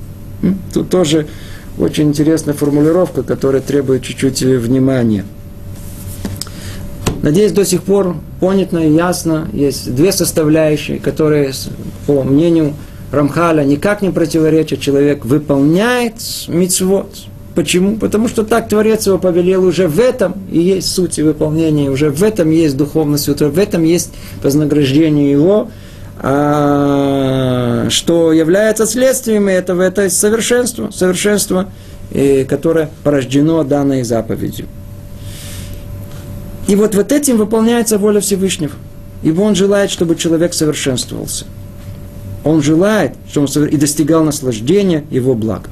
[0.72, 1.26] Тут тоже
[1.78, 5.24] очень интересная формулировка, которая требует чуть-чуть внимания.
[7.22, 9.48] Надеюсь, до сих пор понятно и ясно.
[9.54, 11.52] Есть две составляющие, которые,
[12.06, 12.74] по мнению
[13.10, 16.16] Рамхаля никак не противоречит, человек выполняет
[16.48, 17.08] мицвод.
[17.54, 17.96] Почему?
[17.96, 22.22] Потому что так Творец его повелел уже в этом и есть суть выполнения, уже в
[22.22, 24.10] этом есть духовность, в этом есть
[24.42, 25.70] вознаграждение его,
[26.20, 31.68] а, что является следствием этого, это совершенство, совершенство,
[32.10, 34.66] и, которое порождено данной заповедью.
[36.66, 38.72] И вот вот этим выполняется воля Всевышнего.
[39.22, 41.46] Ибо он желает, чтобы человек совершенствовался.
[42.42, 45.68] Он желает, чтобы он и достигал наслаждения его блага.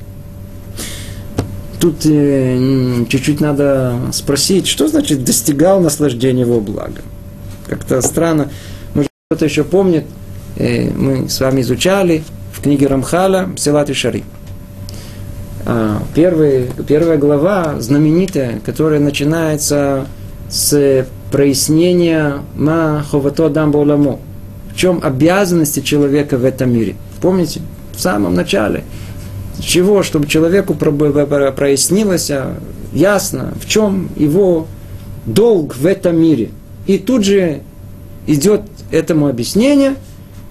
[1.82, 7.02] Тут э, чуть-чуть надо спросить, что значит достигал наслаждения его блага?
[7.66, 8.50] Как-то странно.
[8.94, 10.04] Может, кто-то еще помнит,
[10.54, 14.22] э, мы с вами изучали в книге Рамхала «Силат и Шари».
[15.66, 20.06] А, первый, первая глава знаменитая, которая начинается
[20.48, 24.20] с прояснения «Ма ховато дам боламо».
[24.72, 26.94] В чем обязанности человека в этом мире?
[27.20, 27.60] Помните?
[27.92, 28.84] В самом начале.
[29.60, 30.02] Чего?
[30.02, 32.58] Чтобы человеку прояснилось а,
[32.92, 34.66] ясно, в чем его
[35.26, 36.50] долг в этом мире.
[36.86, 37.62] И тут же
[38.26, 39.94] идет этому объяснение,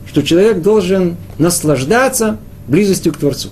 [0.08, 2.38] что человек должен наслаждаться
[2.68, 3.50] близостью к Творцу.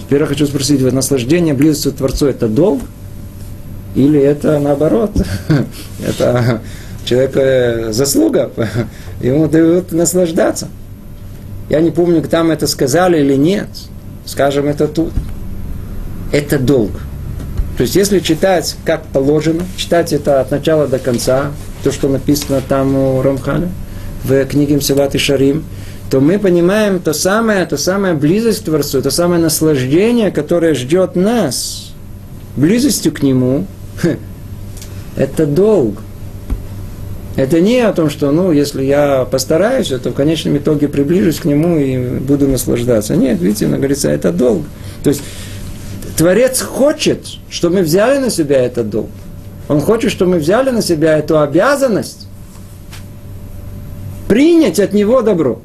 [0.00, 2.80] Теперь я хочу спросить, вот наслаждение близостью к Творцу– это долг?
[3.94, 5.10] Или это наоборот?
[6.06, 6.60] это
[7.04, 8.50] человека заслуга,
[9.20, 10.68] ему дают наслаждаться.
[11.68, 13.68] Я не помню, там это сказали или нет.
[14.26, 15.12] Скажем это тут.
[16.32, 16.90] Это долг.
[17.76, 21.52] То есть, если читать как положено, читать это от начала до конца,
[21.84, 23.68] то, что написано там у Рамхана,
[24.24, 25.64] в книге Мсилат и Шарим,
[26.10, 31.16] то мы понимаем то самое, то самое близость к Творцу, то самое наслаждение, которое ждет
[31.16, 31.92] нас
[32.56, 33.66] близостью к Нему,
[35.16, 35.98] это долг.
[37.36, 41.44] Это не о том, что, ну, если я постараюсь, то в конечном итоге приближусь к
[41.44, 43.14] нему и буду наслаждаться.
[43.14, 44.64] Нет, видите, она говорится, это долг.
[45.02, 45.22] То есть,
[46.16, 49.10] Творец хочет, чтобы мы взяли на себя этот долг.
[49.68, 52.26] Он хочет, чтобы мы взяли на себя эту обязанность
[54.28, 55.60] принять от него добро.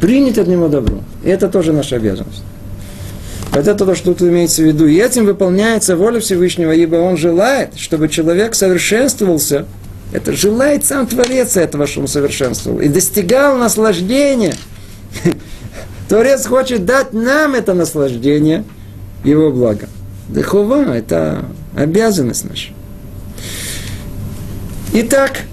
[0.00, 0.98] Принять от него добро.
[1.24, 2.44] И это тоже наша обязанность.
[3.56, 4.86] Это то, что тут имеется в виду.
[4.86, 9.64] И этим выполняется воля Всевышнего, ибо он желает, чтобы человек совершенствовался.
[10.12, 12.80] Это желает сам Творец этого, чтобы он совершенствовал.
[12.80, 14.52] И достигал наслаждения.
[16.10, 18.62] Творец хочет дать нам это наслаждение,
[19.24, 19.88] его благо.
[20.28, 22.72] Дыхова– это обязанность наша.
[24.92, 25.44] Итак,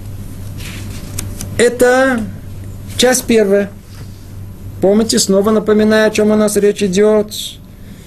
[1.56, 2.20] это
[2.98, 3.70] часть первая.
[4.82, 7.32] Помните, снова напоминаю, о чем у нас речь идет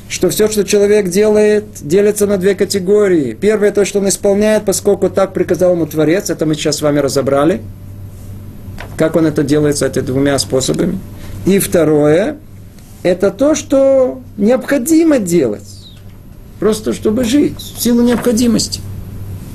[0.09, 3.33] что все, что человек делает, делится на две категории.
[3.33, 6.99] Первое, то, что он исполняет, поскольку так приказал ему Творец, это мы сейчас с вами
[6.99, 7.61] разобрали,
[8.97, 10.99] как он это делает этими двумя способами.
[11.45, 12.37] И второе,
[13.03, 15.67] это то, что необходимо делать,
[16.59, 18.81] просто чтобы жить, в силу необходимости.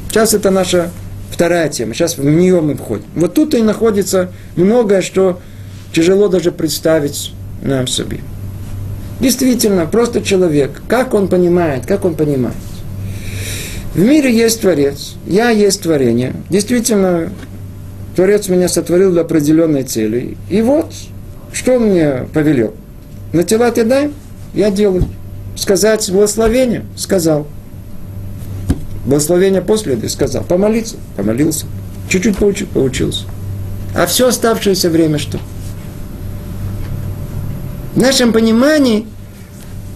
[0.09, 0.91] Сейчас это наша
[1.31, 3.07] вторая тема, сейчас в нее мы входим.
[3.15, 5.41] Вот тут и находится многое, что
[5.95, 8.21] тяжело даже представить нам себе.
[9.23, 10.83] Действительно, просто человек.
[10.89, 12.57] Как он понимает, как он понимает.
[13.95, 16.35] В мире есть Творец, я есть творение.
[16.51, 17.31] Действительно,
[18.17, 20.37] Творец меня сотворил для определенной цели.
[20.51, 20.93] И вот,
[21.53, 22.75] что он мне повелел.
[23.33, 24.11] На тела ты дай,
[24.55, 25.05] я делаю.
[25.55, 27.47] Сказать благословение, сказал.
[29.07, 30.43] Благословение после еды сказал.
[30.43, 31.67] Помолиться, помолился.
[32.09, 33.25] Чуть-чуть поучил, поучился.
[33.95, 35.39] А все оставшееся время что?
[37.95, 39.07] В нашем понимании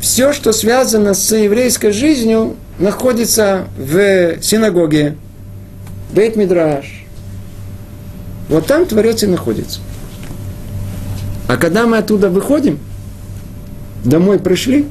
[0.01, 5.17] все, что связано с еврейской жизнью, находится в синагоге,
[6.13, 7.05] бейт мидраш.
[8.51, 9.81] Вот там Творец и находится.
[11.49, 12.79] А когда мы оттуда выходим,
[14.05, 14.87] домой пришли,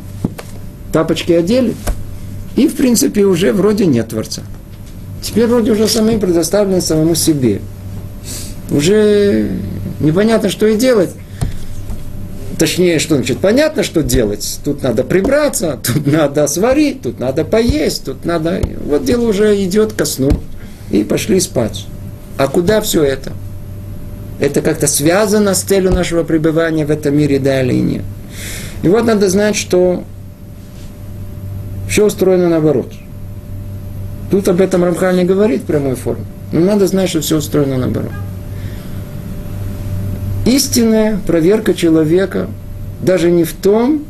[0.92, 1.76] тапочки одели,
[2.56, 4.42] и, в принципе, уже вроде нет Творца.
[5.22, 7.62] Теперь вроде уже сами предоставлены самому себе.
[8.72, 9.52] Уже
[10.00, 11.12] непонятно, что и делать.
[12.58, 14.60] Точнее, что значит, понятно, что делать.
[14.64, 18.62] Тут надо прибраться, тут надо сварить, тут надо поесть, тут надо...
[18.86, 20.30] Вот дело уже идет ко сну.
[20.92, 21.86] И пошли спать.
[22.38, 23.34] А куда все это?
[24.40, 28.04] Это как-то связано с целью нашего пребывания в этом мире, да или нет?
[28.84, 30.04] И вот надо знать, что
[31.90, 32.92] все устроено наоборот.
[34.32, 36.26] Тут об этом Рамхан не говорит в прямой форме.
[36.52, 38.12] Но надо знать, что все устроено наоборот.
[40.46, 42.48] Истинная проверка человека
[43.02, 44.06] даже не в том,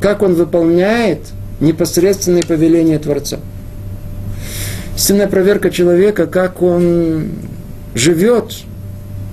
[0.00, 1.20] как он выполняет
[1.60, 3.38] непосредственные повеления Творца.
[4.96, 7.30] Истинная проверка человека, как он
[7.94, 8.54] живет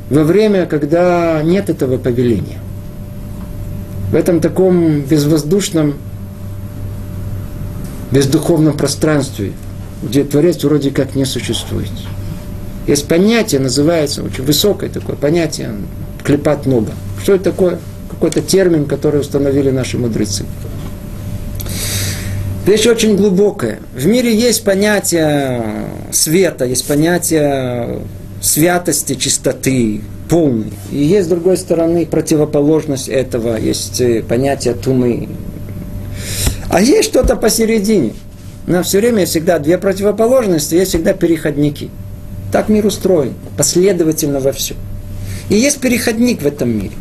[0.10, 2.60] во время, когда нет этого повеления.
[4.12, 5.96] В этом таком безвоздушном,
[8.12, 9.52] бездуховном пространстве,
[10.02, 11.92] где Творец вроде как не существует.
[12.88, 15.72] Есть понятие, называется, очень высокое такое понятие,
[16.24, 16.94] клепать нога.
[17.22, 17.80] Что это такое?
[18.10, 20.46] Какой-то термин, который установили наши мудрецы.
[22.66, 23.80] Вещь очень глубокая.
[23.94, 25.62] В мире есть понятие
[26.12, 28.00] света, есть понятие
[28.42, 30.72] святости, чистоты, полной.
[30.92, 33.58] И есть, с другой стороны, противоположность этого.
[33.58, 35.28] Есть э, понятие тумы.
[36.70, 38.14] А есть что-то посередине.
[38.66, 41.90] На все время всегда две противоположности, есть всегда переходники.
[42.54, 44.78] Так мир устроен, последовательно во всем.
[45.54, 46.96] И есть переходник в этом мире.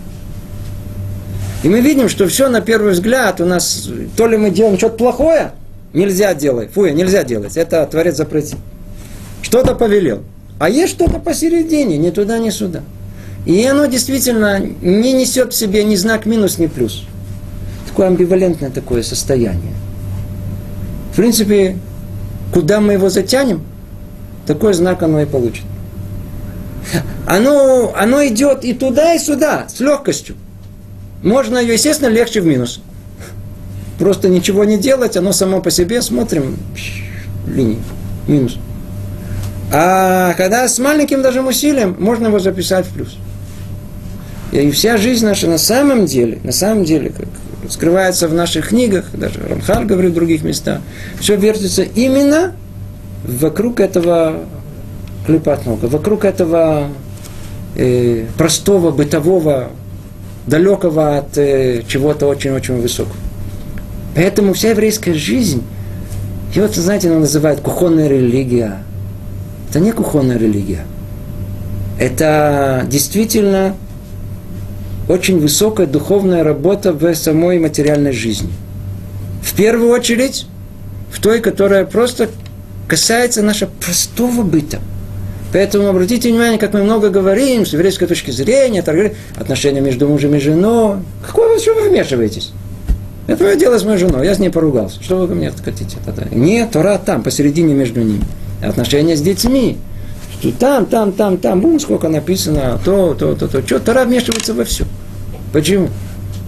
[1.63, 4.99] И мы видим, что все на первый взгляд у нас, то ли мы делаем что-то
[4.99, 5.53] плохое,
[5.95, 8.59] нельзя делать, фу, нельзя делать, это Творец запретил.
[9.41, 10.23] Что-то повелел.
[10.59, 12.83] А есть что-то посередине, ни туда, ни сюда.
[13.47, 17.05] И оно действительно не несет в себе ни знак минус, ни плюс.
[17.89, 19.73] Такое амбивалентное такое состояние.
[21.15, 21.79] В принципе,
[22.53, 23.63] куда мы его затянем,
[24.47, 25.65] такой знак оно и получит.
[27.27, 30.37] Оно, оно идет и туда, и сюда, с легкостью.
[31.23, 32.81] Можно ее, естественно, легче в минус.
[33.99, 36.57] Просто ничего не делать, оно само по себе, смотрим,
[37.47, 37.79] линии,
[38.27, 38.59] минус.
[39.73, 43.17] А когда с маленьким даже усилием, можно его записать в плюс.
[44.51, 47.27] И вся жизнь наша на самом деле, на самом деле, как
[47.71, 50.81] скрывается в наших книгах, даже Рамхаль говорит в других местах,
[51.21, 52.55] все вертится именно
[53.25, 54.41] вокруг этого
[55.27, 56.89] клепатного, вокруг этого
[57.77, 59.71] э, простого, бытового,
[60.47, 63.17] далекого от э, чего-то очень-очень высокого.
[64.15, 65.63] Поэтому вся еврейская жизнь,
[66.55, 68.83] и вот, знаете, она называют кухонная религия.
[69.71, 70.85] Это не кухонная религия.
[71.99, 73.75] Это действительно
[75.09, 78.51] очень высокая духовная работа в самой материальной жизни.
[79.43, 80.47] В первую очередь,
[81.11, 82.29] в той, которая просто
[82.87, 84.81] касается нашего простого быта.
[85.53, 88.83] Поэтому обратите внимание, как мы много говорим с еврейской точки зрения,
[89.37, 90.99] отношения между мужем и женой.
[91.27, 92.53] Какое вы, что вы вмешиваетесь?
[93.27, 95.03] Это мое дело с моей женой, я с ней поругался.
[95.03, 95.99] Что вы мне хотите?
[96.05, 96.25] Тогда?
[96.31, 98.25] Нет, Тора там, посередине между ними.
[98.63, 99.79] Отношения с детьми.
[100.41, 103.65] Что там, там, там, там, бум, сколько написано, то, то, то, то.
[103.65, 104.87] Что, Тора вмешивается во все.
[105.53, 105.89] Почему?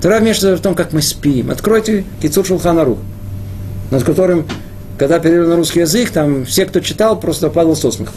[0.02, 1.50] Тора вмешивается в том, как мы спим.
[1.50, 2.98] Откройте Кицур Шулханарух,
[3.90, 4.46] над которым,
[4.98, 8.14] когда перевели на русский язык, там все, кто читал, просто падал со смехом.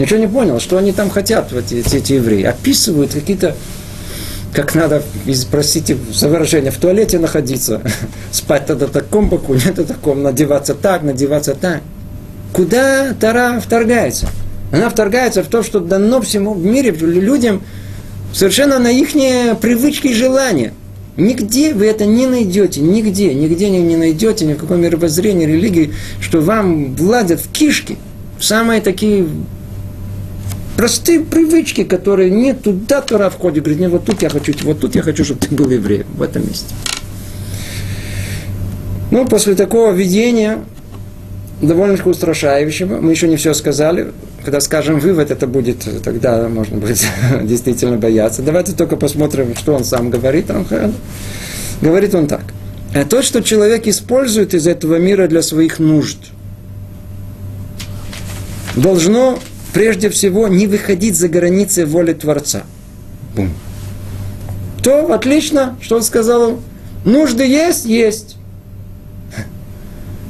[0.00, 2.44] Ничего не понял, что они там хотят, вот эти, эти евреи.
[2.44, 3.54] Описывают какие-то
[4.54, 5.02] как надо,
[5.50, 7.82] простите за выражение, в туалете находиться,
[8.32, 11.82] спать тогда в таком боку, нет в таком, надеваться так, надеваться так.
[12.54, 14.28] Куда Тара вторгается?
[14.72, 17.62] Она вторгается в то, что дано всему в мире людям
[18.32, 19.12] совершенно на их
[19.60, 20.72] привычки и желания.
[21.18, 25.92] Нигде вы это не найдете, нигде, нигде не, не найдете, ни в каком мировоззрении, религии,
[26.22, 27.98] что вам владят в кишки,
[28.40, 29.26] самые такие
[30.80, 33.64] простые привычки, которые не туда Тора входит.
[33.64, 36.22] Говорит, нет, вот тут я хочу, вот тут я хочу, чтобы ты был евреем, в
[36.22, 36.74] этом месте.
[39.10, 40.60] Ну, после такого видения,
[41.60, 44.12] довольно-таки устрашающего, мы еще не все сказали,
[44.42, 47.04] когда скажем вывод, это будет, тогда можно будет
[47.42, 48.40] действительно бояться.
[48.40, 50.46] Давайте только посмотрим, что он сам говорит.
[51.82, 52.44] Говорит он так.
[52.94, 56.16] «А то, что человек использует из этого мира для своих нужд,
[58.76, 59.38] должно
[59.72, 62.64] прежде всего не выходить за границы воли Творца.
[63.34, 63.50] Бум.
[64.82, 66.60] То отлично, что он сказал.
[67.04, 67.84] Нужды есть?
[67.84, 68.36] Есть.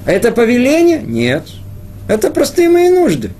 [0.06, 1.02] Это повеление?
[1.02, 1.44] Нет.
[2.08, 3.30] Это простые мои нужды.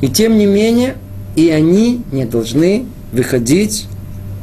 [0.00, 0.96] И тем не менее,
[1.36, 3.86] и они не должны выходить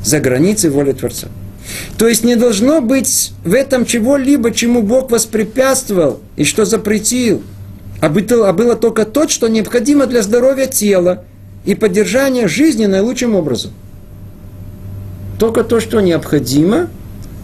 [0.03, 1.27] за границы воли Творца.
[1.97, 7.41] То есть не должно быть в этом чего-либо, чему Бог воспрепятствовал и что запретил–
[8.01, 11.23] а а было только то, что необходимо для здоровья тела
[11.65, 13.71] и поддержания жизни наилучшим образом.
[15.37, 16.89] Только то, что необходимо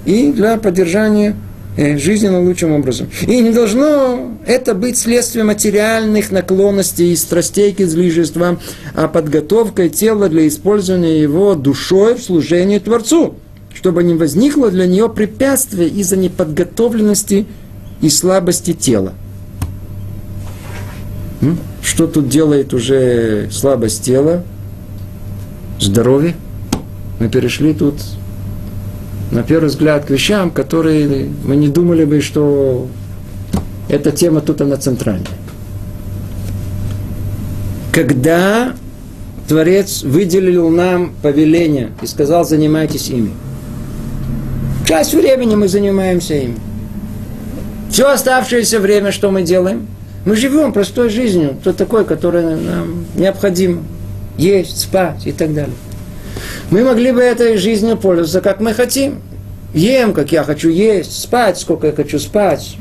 [0.05, 1.35] и для поддержания
[1.77, 3.07] э, жизни наилучшим образом.
[3.21, 8.59] И не должно это быть следствием материальных наклонностей и страстей к излишествам,
[8.95, 13.35] а подготовкой тела для использования его душой в служении Творцу,
[13.75, 17.45] чтобы не возникло для нее препятствия из-за неподготовленности
[18.01, 19.13] и слабости тела.
[21.81, 24.43] Что тут делает уже слабость тела?
[25.79, 26.35] Здоровье.
[27.19, 27.95] Мы перешли тут,
[29.31, 32.87] на первый взгляд, к вещам, которые мы не думали бы, что
[33.89, 35.27] эта тема тут она центральная.
[37.91, 38.73] Когда
[39.47, 43.31] Творец выделил нам повеление и сказал, занимайтесь ими.
[44.87, 46.57] Часть времени мы занимаемся ими.
[47.89, 49.87] Все оставшееся время, что мы делаем?
[50.27, 53.81] Мы живем простой жизнью, то такой, который нам необходимо.
[54.37, 55.73] Есть, спать и так далее.
[56.69, 59.21] Мы могли бы этой жизнью пользоваться, как мы хотим.
[59.73, 62.75] Ем, как я хочу есть, спать, сколько я хочу спать.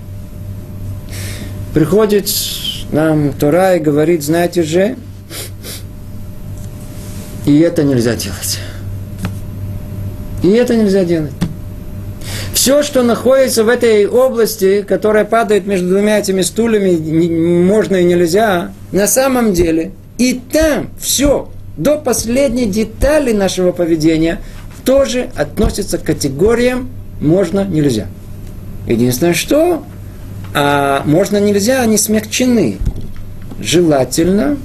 [1.73, 2.29] приходит
[2.91, 4.97] нам Тора и говорит, знаете же,
[7.47, 8.59] и это нельзя делать.
[10.43, 11.31] И это нельзя делать.
[12.67, 18.73] Все, что находится в этой области, которая падает между двумя этими стульями, можно и нельзя,
[18.91, 24.41] на самом деле, и там все, до последней детали нашего поведения,
[24.85, 26.91] тоже относится к категориям
[27.21, 28.09] можно, нельзя.
[28.89, 29.85] Единственное, что
[30.53, 32.79] а можно, нельзя, они смягчены.
[33.61, 34.57] Желательно,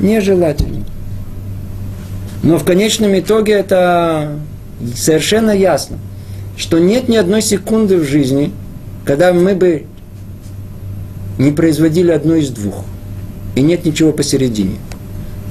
[0.00, 0.86] нежелательно.
[2.42, 4.38] Но в конечном итоге это
[4.94, 5.98] совершенно ясно,
[6.56, 8.52] что нет ни одной секунды в жизни,
[9.04, 9.84] когда мы бы
[11.38, 12.84] не производили одно из двух.
[13.54, 14.76] И нет ничего посередине.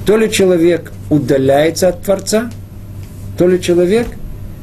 [0.04, 2.50] То ли человек удаляется от Творца,
[3.38, 4.06] то ли человек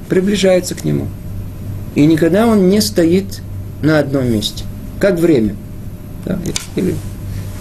[0.09, 1.07] приближается к нему.
[1.95, 3.41] И никогда он не стоит
[3.81, 4.63] на одном месте.
[4.99, 5.55] Как время.
[6.25, 6.39] Да?
[6.75, 6.95] Или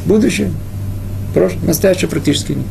[0.06, 0.52] будущее,
[1.34, 2.66] прошлое, настоящее практически нет.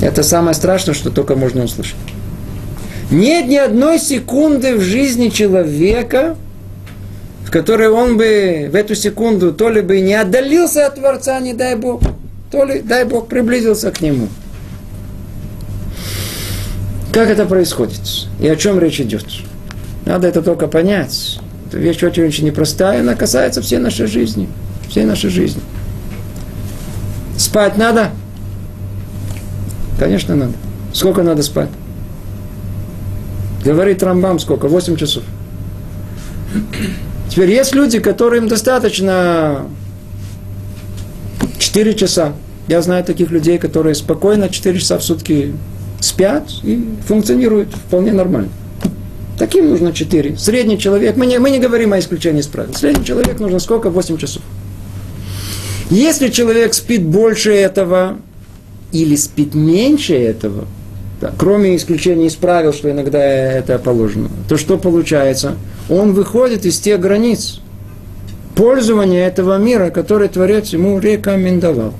[0.00, 1.96] Это самое страшное, что только можно услышать.
[3.10, 6.36] Нет ни одной секунды в жизни человека,
[7.44, 11.54] в которой он бы в эту секунду то ли бы не отдалился от Творца, не
[11.54, 12.02] дай Бог,
[12.50, 14.28] то ли, дай Бог, приблизился к нему.
[17.12, 18.00] Как это происходит?
[18.38, 19.24] И о чем речь идет?
[20.04, 21.40] Надо это только понять.
[21.66, 24.48] Это вещь очень-очень непростая, она касается всей нашей жизни.
[24.88, 25.62] Всей нашей жизни.
[27.36, 28.10] Спать надо?
[29.98, 30.52] Конечно, надо.
[30.92, 31.68] Сколько надо спать?
[33.64, 34.68] Говорит Рамбам сколько?
[34.68, 35.24] 8 часов.
[37.28, 39.66] Теперь есть люди, которым достаточно
[41.58, 42.32] 4 часа.
[42.68, 45.54] Я знаю таких людей, которые спокойно 4 часа в сутки
[46.00, 48.50] спят и функционируют вполне нормально.
[49.38, 50.36] Таким нужно 4.
[50.36, 52.74] Средний человек, мы не, мы не говорим о исключении из правил.
[52.74, 53.90] Средний человек нужно сколько?
[53.90, 54.42] 8 часов.
[55.90, 58.18] Если человек спит больше этого,
[58.92, 60.66] или спит меньше этого,
[61.20, 65.56] да, кроме исключения из правил, что иногда это положено, то что получается?
[65.88, 67.60] Он выходит из тех границ
[68.54, 71.94] пользования этого мира, который Творец ему рекомендовал.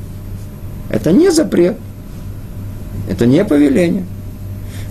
[0.91, 1.76] Это не запрет,
[3.09, 4.05] это не повеление.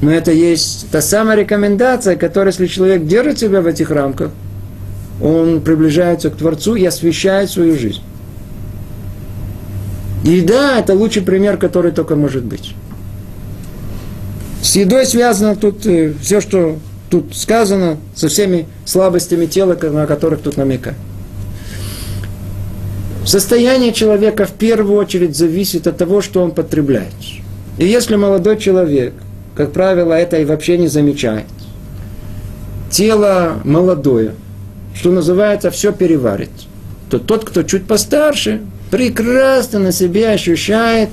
[0.01, 4.31] Но это есть та самая рекомендация, которая, если человек держит себя в этих рамках,
[5.21, 8.01] он приближается к Творцу и освещает свою жизнь.
[10.23, 12.73] Еда– это лучший пример, который только может быть.
[14.61, 16.77] С едой связано тут э, все, что
[17.09, 20.97] тут сказано, со всеми слабостями тела, на которых тут намекают.
[23.25, 27.13] Состояние человека в первую очередь зависит от того, что он потребляет.
[27.77, 29.13] И если молодой человек,
[29.55, 31.45] как правило, это и вообще не замечает,
[32.89, 34.33] тело молодое,
[34.95, 36.49] что называется, все переварит,
[37.09, 38.61] то тот, кто чуть постарше,
[38.91, 41.09] прекрасно на себе ощущает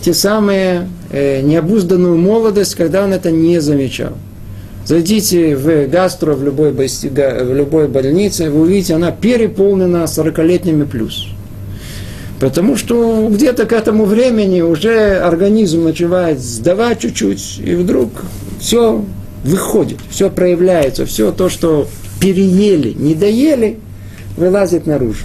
[0.00, 4.12] те самые э, необузданную молодость, когда он это не замечал.
[4.84, 11.28] Зайдите в гастро, в любой, в любой больнице, вы увидите, она переполнена 40-летними плюс.
[12.38, 18.10] Потому что где-то к этому времени уже организм начинает сдавать чуть-чуть, и вдруг
[18.60, 19.02] все
[19.42, 21.88] выходит, все проявляется, все то, что
[22.20, 23.78] переели, не доели,
[24.36, 25.24] вылазит наружу.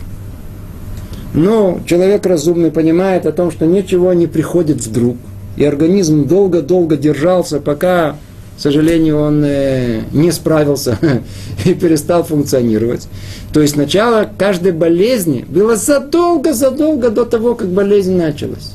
[1.34, 5.18] Но человек разумный понимает о том, что ничего не приходит вдруг.
[5.58, 8.16] И организм долго-долго держался, пока,
[8.58, 10.98] к сожалению, он э, не справился
[11.66, 13.08] и перестал функционировать.
[13.54, 18.74] То есть начало каждой болезни было задолго-задолго до того, как болезнь началась.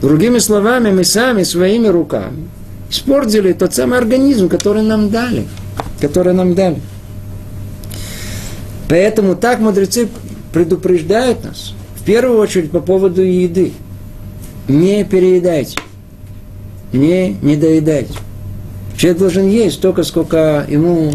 [0.00, 2.48] Другими словами, мы сами своими руками
[2.90, 5.46] испортили тот самый организм, который нам дали.
[6.00, 6.80] Который нам дали.
[8.88, 10.08] Поэтому так мудрецы
[10.54, 13.72] предупреждают нас, в первую очередь по поводу еды.
[14.68, 15.76] Не переедайте,
[16.92, 18.14] не недоедайте.
[18.96, 21.12] Человек должен есть столько, сколько ему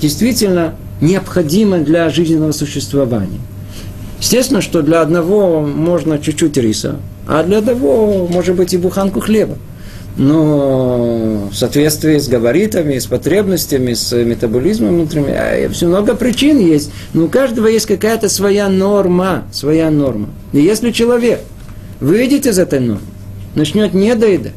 [0.00, 3.40] действительно необходимо для жизненного существования.
[4.20, 9.56] Естественно, что для одного можно чуть-чуть риса, а для одного, может быть, и буханку хлеба
[10.16, 16.90] но в соответствии с габаритами, с потребностями, с метаболизмом внутренним, а, все много причин есть,
[17.12, 20.28] но у каждого есть какая-то своя норма, своя норма.
[20.52, 21.40] И если человек
[22.00, 23.02] выйдет из этой нормы,
[23.54, 24.54] начнет не доедать,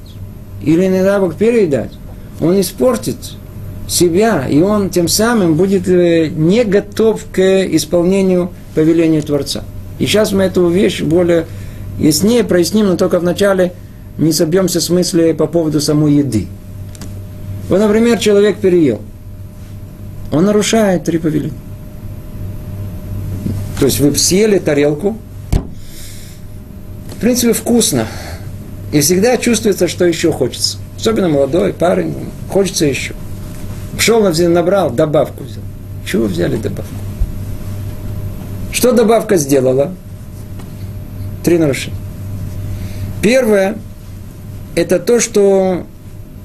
[0.63, 1.91] или не дай Бог переедать,
[2.39, 3.17] он испортит
[3.87, 9.63] себя, и он тем самым будет э, не готов к исполнению повеления Творца.
[9.97, 11.47] И сейчас мы эту вещь более
[11.97, 13.73] яснее проясним, но только в начале–
[14.19, 16.47] не собьемся с мысли по поводу самой еды.
[17.69, 19.01] Вот, например, человек переел.
[20.31, 21.53] он нарушает три повеления.
[23.79, 25.17] То есть вы съели тарелку,
[27.15, 28.07] в принципе, вкусно.
[28.91, 30.77] И всегда чувствуется, что еще хочется.
[30.97, 32.15] Особенно молодой парень,
[32.49, 33.13] хочется еще.
[33.93, 35.63] Пошел, набрал, добавку взял.
[36.05, 36.93] Чего взяли добавку?
[38.71, 39.93] Что добавка сделала?
[41.43, 41.97] Три нарушения.
[43.21, 43.75] Первое,
[44.75, 45.85] это то, что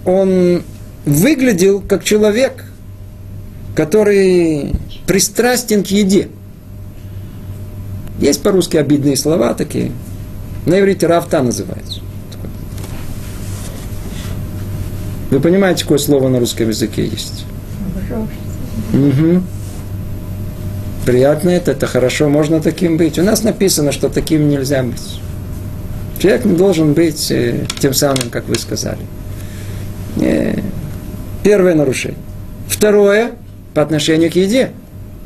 [0.05, 0.63] он
[1.05, 2.65] выглядел как человек,
[3.75, 4.73] который
[5.07, 6.29] пристрастен к еде.
[8.19, 9.93] Есть по-русски обидные слова такие.
[10.67, 12.01] На иврите рафта называется.
[15.31, 17.45] Вы понимаете, какое слово на русском языке есть?
[18.93, 19.43] Угу.
[21.05, 23.19] Приятно это, это хорошо, можно таким быть.
[23.19, 25.21] У нас написано, что таким нельзя быть.
[26.19, 29.01] Человек должен быть э, тем самым, как вы сказали.
[30.17, 30.63] Не.
[31.43, 32.19] Первое нарушение.
[32.69, 33.33] Второе,
[33.75, 34.71] по отношению к еде,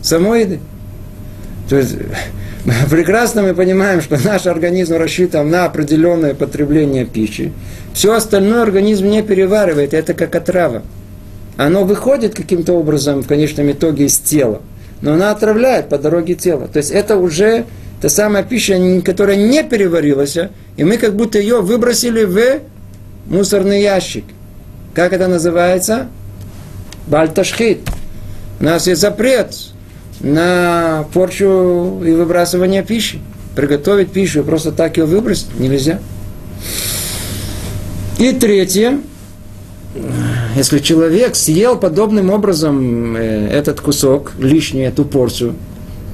[0.02, 0.60] самой еды.
[1.68, 1.96] То есть,
[2.90, 7.52] прекрасно мы понимаем, что наш организм рассчитан на определенное потребление пищи.
[7.92, 10.82] Все остальное организм не переваривает, это как отрава.
[11.56, 14.62] Оно выходит каким-то образом в конечном итоге из тела,
[15.00, 16.68] но она отравляет по дороге тела.
[16.68, 17.64] То есть это уже
[18.00, 20.36] та самая пища, которая не переварилась,
[20.76, 22.60] и мы как будто ее выбросили в
[23.26, 24.24] мусорный ящик.
[24.94, 26.08] Как это называется?
[27.06, 27.80] Бальташхит.
[28.60, 29.54] У нас есть запрет
[30.20, 33.20] на порчу и выбрасывание пищи.
[33.54, 36.00] Приготовить пищу и просто так ее выбросить нельзя.
[38.18, 38.98] И третье,
[40.56, 45.54] если человек съел подобным образом э, этот кусок, лишнюю эту порцию,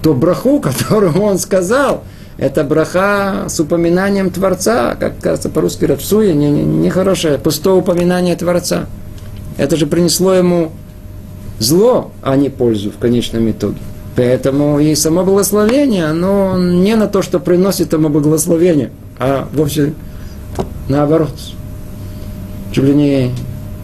[0.04, 2.04] то браху, которую он сказал,
[2.36, 8.86] это браха с упоминанием Творца, как кажется по-русски рапсуя, нехорошее, не, не пустое упоминание Творца.
[9.56, 10.72] Это же принесло ему
[11.58, 13.78] зло, а не пользу в конечном итоге.
[14.16, 19.94] Поэтому и само благословение, оно не на то, что приносит ему благословение, а вовсе
[20.88, 21.30] наоборот.
[22.72, 23.30] Чуть ли не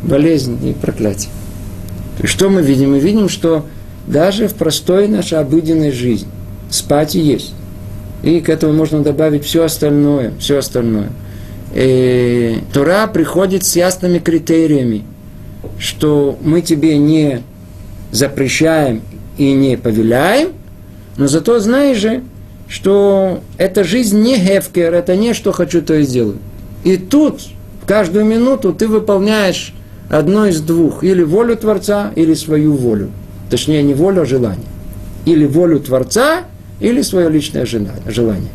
[0.02, 1.30] болезнь и проклятие.
[2.20, 2.90] И что мы видим?
[2.90, 3.64] Мы видим, что
[4.10, 6.28] даже в простой нашей обыденной жизни
[6.68, 7.52] спать и есть.
[8.22, 11.10] И к этому можно добавить все остальное, все остальное.
[11.74, 15.04] И Тора приходит с ясными критериями,
[15.78, 17.42] что мы тебе не
[18.10, 19.02] запрещаем
[19.38, 20.50] и не повеляем,
[21.16, 22.22] но зато знаешь же,
[22.68, 26.38] что эта жизнь не хевкер, это не что хочу, то и сделаю.
[26.82, 27.40] И тут
[27.86, 29.72] каждую минуту ты выполняешь
[30.08, 33.10] одно из двух, или волю Творца, или свою волю.
[33.50, 34.66] Точнее, не волю, а желание.
[35.26, 36.44] Или волю Творца,
[36.78, 38.50] или свое личное желание.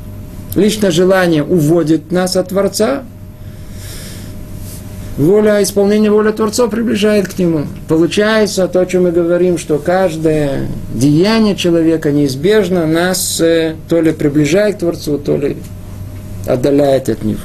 [0.56, 3.04] Личное желание уводит нас от Творца,
[5.18, 7.66] воля, исполнение воли Творца приближает к нему.
[7.88, 14.12] Получается то, о чем мы говорим, что каждое деяние человека неизбежно нас э, то ли
[14.12, 15.58] приближает к Творцу, то ли
[16.48, 17.40] отдаляет от него.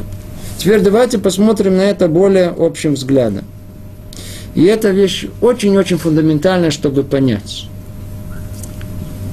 [0.59, 3.45] Теперь давайте посмотрим на это более общим взглядом.
[4.55, 7.67] И эта вещь очень-очень фундаментальная, чтобы понять.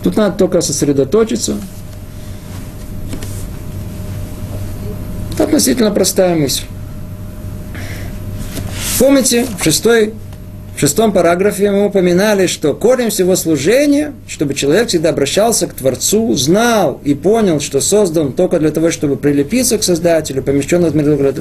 [0.04, 1.58] Тут надо только сосредоточиться.
[5.34, 6.64] Это относительно простая мысль.
[9.00, 10.14] Помните, в, шестой,
[10.76, 16.34] в шестом параграфе мы упоминали, что корень всего служения, чтобы человек всегда обращался к Творцу,
[16.36, 21.34] знал и понял, что создан только для того, чтобы прилепиться к Создателю, помещен от мира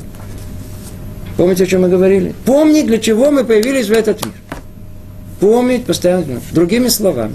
[1.36, 2.34] Помните, о чем мы говорили?
[2.44, 4.34] Помнить, для чего мы появились в этот мир.
[5.40, 6.40] Помнить постоянно.
[6.52, 7.34] Другими словами,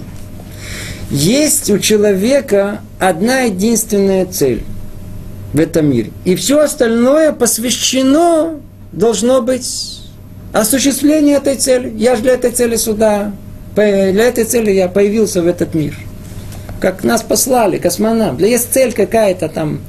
[1.10, 4.64] есть у человека одна единственная цель
[5.52, 6.10] в этом мире.
[6.24, 10.00] И все остальное посвящено должно быть
[10.52, 11.92] осуществлению этой цели.
[11.96, 13.32] Я же для этой цели сюда,
[13.76, 15.96] для этой цели я появился в этот мир.
[16.80, 18.38] Как нас послали, космонавт.
[18.38, 19.80] Для есть цель какая-то там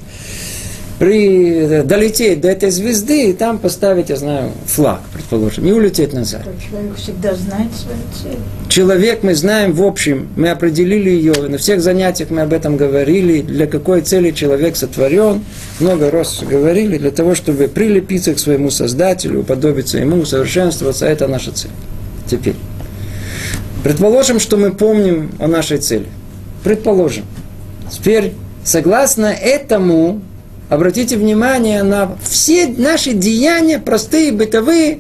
[1.04, 6.44] при, долететь до этой звезды и там поставить, я знаю, флаг, предположим, и улететь назад.
[6.66, 8.40] Человек всегда знает свою цель.
[8.70, 13.42] Человек мы знаем в общем, мы определили ее, на всех занятиях мы об этом говорили,
[13.42, 15.44] для какой цели человек сотворен,
[15.82, 21.52] много раз говорили, для того, чтобы прилепиться к своему Создателю, уподобиться ему, усовершенствоваться, это наша
[21.52, 21.72] цель.
[22.28, 22.56] Теперь.
[23.84, 26.06] Предположим, что мы помним о нашей цели.
[26.64, 27.26] Предположим.
[27.92, 28.32] Теперь,
[28.64, 30.22] согласно этому,
[30.74, 35.00] обратите внимание на все наши деяния, простые, бытовые,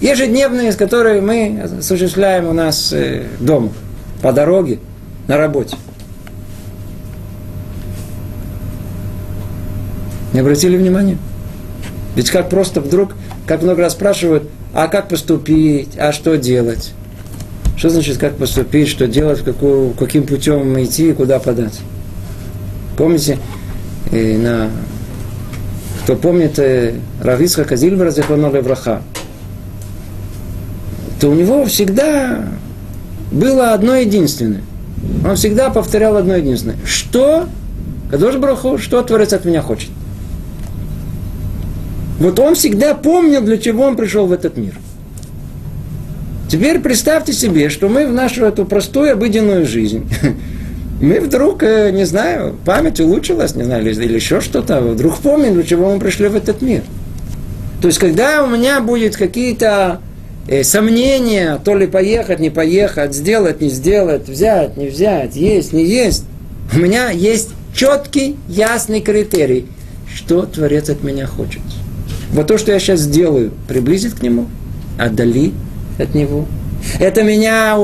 [0.00, 3.70] ежедневные, с которыми мы осуществляем у нас э, дома,
[4.20, 4.78] по дороге,
[5.26, 5.76] на работе.
[10.34, 11.16] Не обратили внимания?
[12.14, 13.14] Ведь как просто вдруг,
[13.46, 16.92] как много раз спрашивают, а как поступить, а что делать?
[17.78, 21.80] Что значит, как поступить, что делать, какую, каким путем идти и куда подать?
[22.98, 23.38] Помните,
[24.10, 24.70] э, на,
[26.06, 29.02] кто помнит э, Равицха Казильбера Зехоно Левраха,
[31.18, 32.44] то у него всегда
[33.32, 34.62] было одно единственное.
[35.24, 36.76] Он всегда повторял одно единственное.
[36.84, 37.48] Что
[38.08, 39.90] Кадош Браху, что Творец от меня хочет?
[42.20, 44.74] Вот он всегда помнил, для чего он пришел в этот мир.
[46.48, 50.08] Теперь представьте себе, что мы в нашу эту простую обыденную жизнь,
[51.00, 55.62] мы вдруг, э, не знаю, память улучшилась, не знаю, или, еще что-то, вдруг помним, для
[55.62, 56.82] чего мы пришли в этот мир.
[57.82, 60.00] То есть, когда у меня будут какие-то
[60.48, 65.84] э, сомнения, то ли поехать, не поехать, сделать, не сделать, взять, не взять, есть, не
[65.84, 66.24] есть,
[66.74, 69.66] у меня есть четкий, ясный критерий,
[70.12, 71.60] что Творец от меня хочет.
[72.32, 74.46] Вот то, что я сейчас сделаю, приблизит к Нему,
[74.98, 75.52] отдали
[75.98, 76.46] от Него.
[76.98, 77.78] Это меня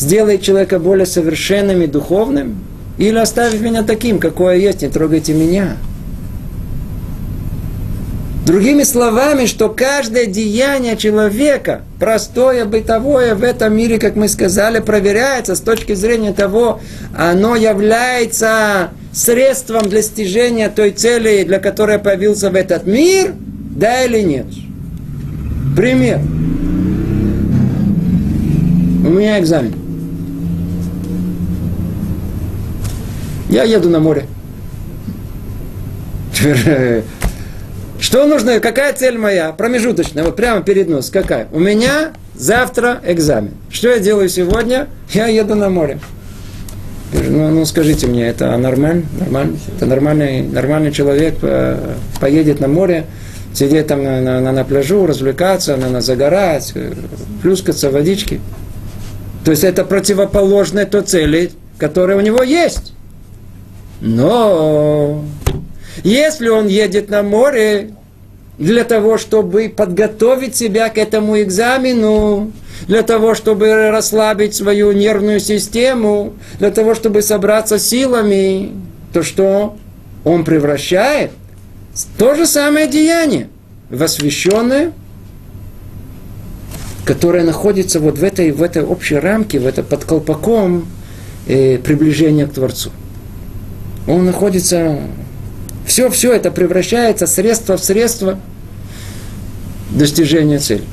[0.00, 2.56] сделает человека более совершенным и духовным,
[2.98, 5.76] или оставив меня таким, какой я есть, не трогайте меня.
[8.46, 15.54] Другими словами, что каждое деяние человека, простое, бытовое в этом мире, как мы сказали, проверяется
[15.54, 16.80] с точки зрения того,
[17.16, 24.20] оно является средством для достижения той цели, для которой появился в этот мир, да или
[24.20, 24.46] нет.
[25.76, 26.18] Пример.
[29.06, 29.79] У меня экзамен.
[33.50, 34.26] Я еду на море.
[37.98, 39.50] Что нужно, какая цель моя?
[39.50, 41.10] Промежуточная, вот прямо перед нос.
[41.10, 41.48] Какая?
[41.52, 43.54] У меня завтра экзамен.
[43.68, 44.86] Что я делаю сегодня?
[45.12, 45.98] Я еду на море.
[47.12, 49.02] Ну, ну скажите мне, это нормально?
[49.18, 49.58] Нормально?
[49.76, 53.06] Это нормальный, нормальный человек э, поедет на море,
[53.52, 56.92] сидеть там на, на, на пляжу, развлекаться, на, на загорать, э,
[57.42, 58.38] плюскаться в водичке.
[59.44, 62.92] То есть это противоположное той цели, которая у него есть.
[64.00, 65.24] Но
[66.02, 67.90] если он едет на море
[68.58, 72.52] для того, чтобы подготовить себя к этому экзамену,
[72.86, 78.72] для того, чтобы расслабить свою нервную систему, для того, чтобы собраться силами,
[79.12, 79.76] то что
[80.24, 81.30] он превращает
[82.18, 83.48] то же самое деяние
[83.90, 84.92] в освященное,
[87.04, 90.86] которое находится вот в этой, в этой общей рамке, в это под колпаком
[91.46, 92.90] э, приближения к Творцу.
[94.06, 94.98] Он находится
[95.86, 98.38] все, все это превращается средство в средство
[99.90, 100.84] достижения цели.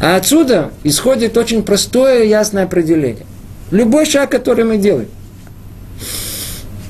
[0.00, 3.26] А отсюда исходит очень простое и ясное определение.
[3.70, 5.08] Любой шаг, который мы делаем,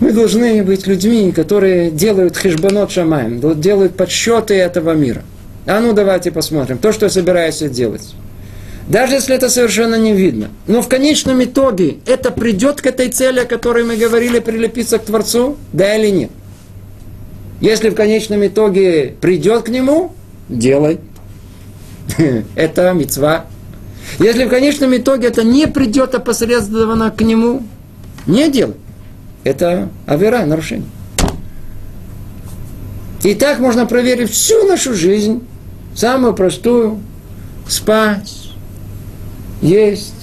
[0.01, 5.23] мы должны быть людьми, которые делают хешбанот шамаем, делают подсчеты этого мира.
[5.67, 8.15] А ну давайте посмотрим, то, что я собираюсь делать.
[8.89, 10.49] Даже если это совершенно не видно.
[10.67, 15.05] Но в конечном итоге это придет к этой цели, о которой мы говорили, прилепиться к
[15.05, 16.31] Творцу, да или нет.
[17.61, 20.13] Если в конечном итоге придет к нему,
[20.49, 21.01] делай.
[22.55, 23.47] Это мецва.
[24.21, 27.65] Если в конечном итоге это не придет опосредованно к нему,
[28.29, 28.77] не делай.
[29.43, 30.87] Это авера, нарушение.
[33.25, 35.43] И так можно проверить всю нашу жизнь,
[35.93, 37.01] самую простую,
[37.69, 38.46] спать,
[39.63, 40.15] есть.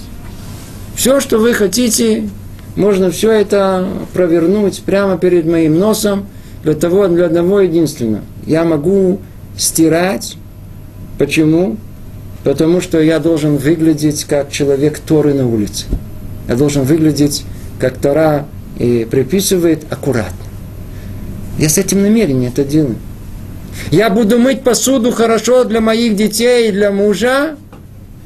[0.94, 2.28] Все, что вы хотите,
[2.76, 6.26] можно все это провернуть прямо перед моим носом–
[6.64, 8.24] для того, для одного единственного.
[8.46, 9.20] Я могу
[9.56, 10.36] стирать.
[11.18, 11.76] Почему?
[12.42, 15.84] Потому что я должен выглядеть как человек Торы на улице.
[16.48, 17.44] Я должен выглядеть,
[17.78, 18.46] как Тора
[18.78, 20.44] и приписывает, аккуратно.
[21.58, 22.96] Я с этим намерением это делаю.
[23.90, 27.56] Я буду мыть посуду хорошо для моих детей и для мужа,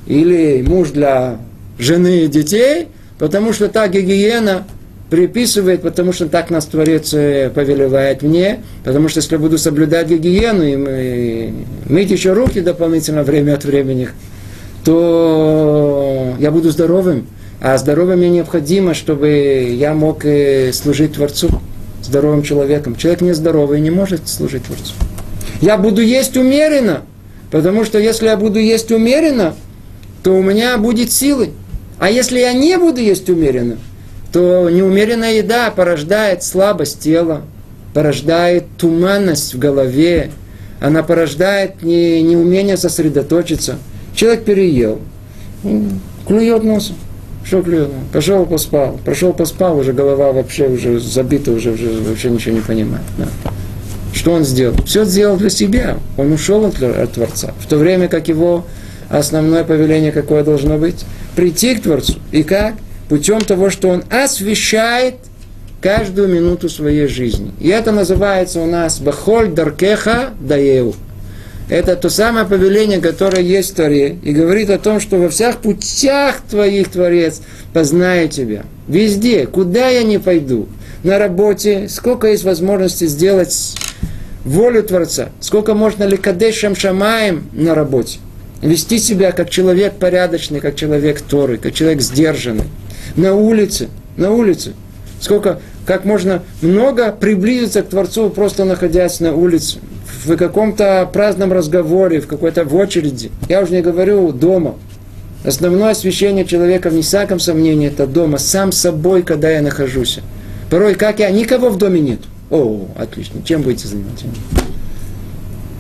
[0.09, 1.39] или муж для
[1.79, 2.89] жены и детей,
[3.19, 4.67] потому что та гигиена–
[5.11, 10.09] приписывает, потому что так нас Творец э, повелевает мне, потому что если я буду соблюдать
[10.09, 11.53] гигиену и
[11.89, 14.11] мыть еще руки дополнительно время от времени,
[14.85, 17.27] то я буду здоровым.
[17.61, 21.49] А здоровым мне необходимо, чтобы я мог э, служить Творцу,
[22.03, 22.95] здоровым человеком.
[22.95, 24.93] Человек нездоровый не может служить Творцу.
[25.61, 27.01] Я буду есть умеренно,
[27.51, 29.55] потому что если я буду есть умеренно,
[30.29, 31.53] то у меня будет силы.
[31.99, 33.79] А если я не буду есть умеренно,
[34.31, 37.41] то неумеренная еда порождает слабость тела,
[37.95, 40.31] порождает туманность в голове,
[40.83, 43.79] она порождает не, неумение сосредоточиться.
[44.15, 45.01] Человек переел,
[46.27, 46.97] клюет носом.
[47.43, 47.89] Что клюет?
[48.13, 49.01] Пошел поспал.
[49.03, 53.05] Прошел поспал, уже голова вообще уже забита, уже, уже вообще ничего не понимает.
[53.17, 53.29] Да.
[54.13, 54.77] Что он сделал?
[54.85, 55.97] Все сделал для себя.
[56.19, 57.55] Он ушел от, от Творца.
[57.61, 58.67] В то время как его
[59.09, 61.05] основное повеление какое должно быть?
[61.37, 62.15] Прийти к Творцу.
[62.33, 62.75] И как?
[63.09, 65.15] Путем того, что Он освещает
[65.81, 67.53] каждую минуту своей жизни.
[67.61, 70.95] И это называется у нас Бахоль Даркеха Даеу.
[71.69, 75.59] Это то самое повеление, которое есть в Торе, и говорит о том, что во всех
[75.59, 77.43] путях твоих, Творец,
[77.75, 78.63] познаю тебя.
[78.89, 80.67] Везде, куда я не пойду,
[81.05, 83.75] на работе, сколько есть возможности сделать
[84.45, 88.19] волю Творца, сколько можно ли кадешем шамаем на работе,
[88.63, 92.65] вести себя как человек порядочный, как человек Торы, как человек сдержанный,
[93.17, 94.73] на улице, на улице,
[95.21, 99.79] сколько, как можно много приблизиться к Творцу, просто находясь на улице,
[100.25, 103.31] в каком-то праздном разговоре, в какой-то в очереди.
[103.49, 104.75] Я уже не говорю дома.
[105.45, 110.19] Основное освящение человека, вне всяком сомнении, это дома, сам собой, когда я нахожусь.
[110.69, 112.21] Порой, как я, никого в доме нет.
[112.51, 114.27] О, отлично, чем будете заниматься?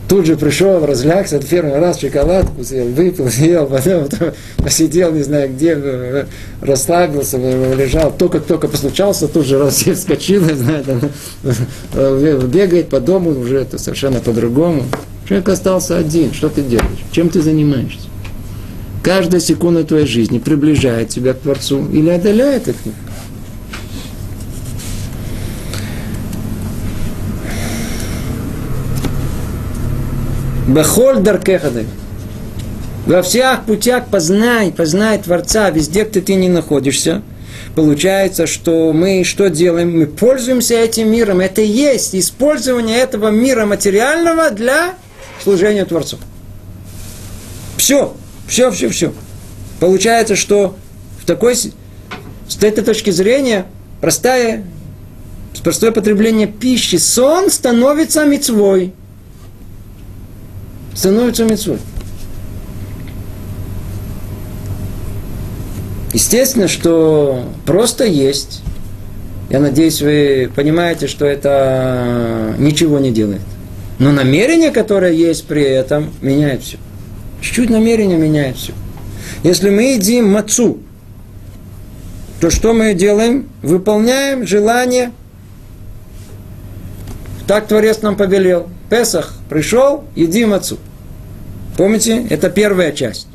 [0.09, 5.23] Тут же пришел, разлягся, от первый раз шоколадку съел, выпил, съел, потом, потом посидел, не
[5.23, 6.27] знаю где,
[6.63, 8.13] расслабился, лежал.
[8.17, 14.21] Только-только постучался, тут же раз вскочил, не знаю, там, бегает по дому, уже это совершенно
[14.21, 14.85] по-другому.
[15.29, 17.05] Человек остался один, что ты делаешь?
[17.13, 18.09] Чем ты занимаешься?
[19.03, 22.97] Каждая секунда твоей жизни приближает тебя к Творцу или отдаляет от него.
[30.69, 31.87] Бахоль даркехады.
[33.07, 37.23] Во всех путях познай, познай Творца, везде, где ты не находишься.
[37.75, 39.97] Получается, что мы что делаем?
[39.99, 41.41] Мы пользуемся этим миром.
[41.41, 44.95] Это и есть использование этого мира материального для
[45.43, 46.19] служения Творцу.
[47.79, 48.15] Все,
[48.47, 49.15] все, все, все.
[49.81, 50.77] Получается, что
[51.23, 51.73] в такой, с
[52.61, 53.65] этой точки зрения,
[54.03, 54.67] простая,
[55.63, 58.93] простое потребление пищи, сон становится мецвой
[60.99, 61.79] становится мецвой.
[66.13, 68.63] Естественно, что просто есть.
[69.49, 73.43] Я надеюсь, вы понимаете, что это ничего не делает.
[74.01, 76.79] Но намерение, которое есть при этом, меняет все.
[77.41, 78.73] Чуть-чуть намерение меняет все.
[79.45, 80.79] Если мы едим мацу,
[82.41, 83.49] то что мы делаем?
[83.63, 85.13] Выполняем желание.
[87.47, 88.69] Так Творец нам повелел.
[88.91, 90.79] Песах пришел, едим мацу.
[91.79, 92.27] Помните?
[92.29, 93.29] Это первая часть.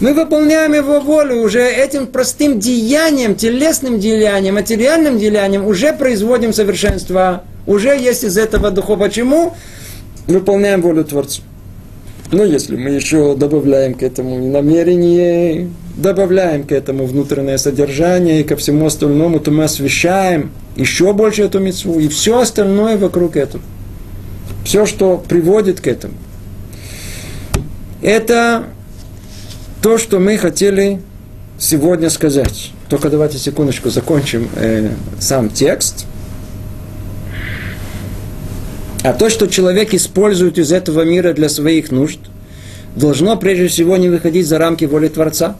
[0.00, 7.44] Мы выполняем его волю уже этим простым деянием, телесным деянием, материальным деянием, уже производим совершенство.
[7.68, 8.96] Уже есть из этого духа.
[8.96, 9.54] Почему?
[10.26, 11.42] Выполняем волю Творца.
[12.32, 18.56] Но если мы еще добавляем к этому намерение, добавляем к этому внутреннее содержание и ко
[18.56, 23.62] всему остальному, то мы освещаем еще больше эту мецву и все остальное вокруг этого.
[24.64, 26.14] Все, что приводит к этому.
[28.04, 28.64] Это
[29.80, 31.00] то, что мы хотели
[31.58, 32.70] сегодня сказать.
[32.90, 36.04] Только давайте секундочку закончим э, сам текст.
[39.02, 42.18] А то, что человек использует из этого мира для своих нужд,
[42.94, 45.56] должно прежде всего не выходить за рамки воли Творца.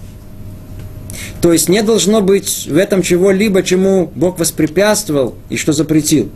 [1.40, 6.28] То есть не должно быть в этом чего-либо, чему Бог воспрепятствовал и что запретил.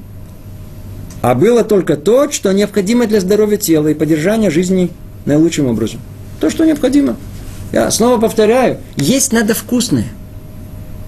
[1.21, 4.91] А было только то, что необходимо для здоровья тела и поддержания жизни
[5.29, 6.01] наилучшим образом.
[6.41, 7.17] То, что необходимо.
[7.73, 10.09] Я снова повторяю, есть надо вкусное.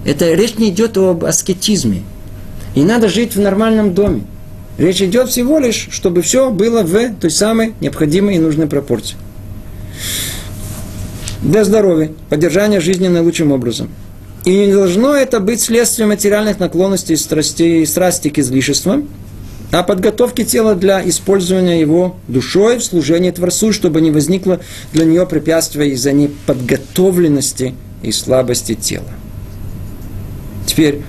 [0.05, 2.03] Это речь не идет об аскетизме.
[2.75, 4.21] И надо жить в нормальном доме.
[4.77, 9.17] Речь идет всего лишь, чтобы все было в той самой необходимой и нужной пропорции.
[11.41, 13.89] Для здоровья, поддержания жизни наилучшим образом.
[14.45, 19.07] И не должно это быть следствием материальных наклонностей, страстей, страсти к излишествам,
[19.71, 24.59] а подготовке тела для использования его душой в служении Творцу, чтобы не возникло
[24.91, 29.05] для нее препятствия из-за неподготовленности и слабости тела.
[30.65, 31.01] Теперь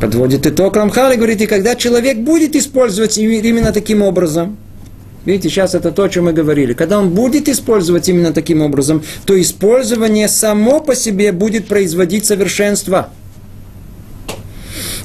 [0.00, 4.58] подводит итог Рамхал и говорит, и когда человек будет использовать именно таким образом,
[5.24, 9.02] видите, сейчас это то, о чем мы говорили, когда он будет использовать именно таким образом,
[9.24, 13.08] то использование само по себе будет производить совершенство–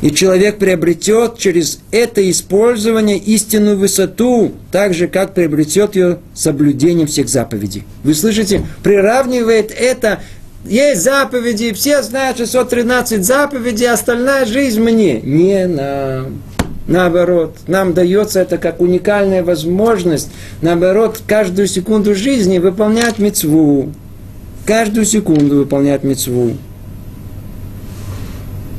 [0.02, 7.30] и человек приобретет через это использование истинную высоту, так же, как приобретет ее соблюдением всех
[7.30, 7.84] заповедей.
[8.04, 8.62] Вы слышите?
[8.84, 10.22] Приравнивает это
[10.66, 15.22] есть заповеди, все знают 613 заповедей, остальная жизнь мне.
[15.22, 16.34] Не нам.
[16.88, 20.30] Наоборот, нам дается это как уникальная возможность,
[20.62, 23.92] наоборот, каждую секунду жизни выполнять мецву.
[24.66, 26.56] Каждую секунду выполнять мецву.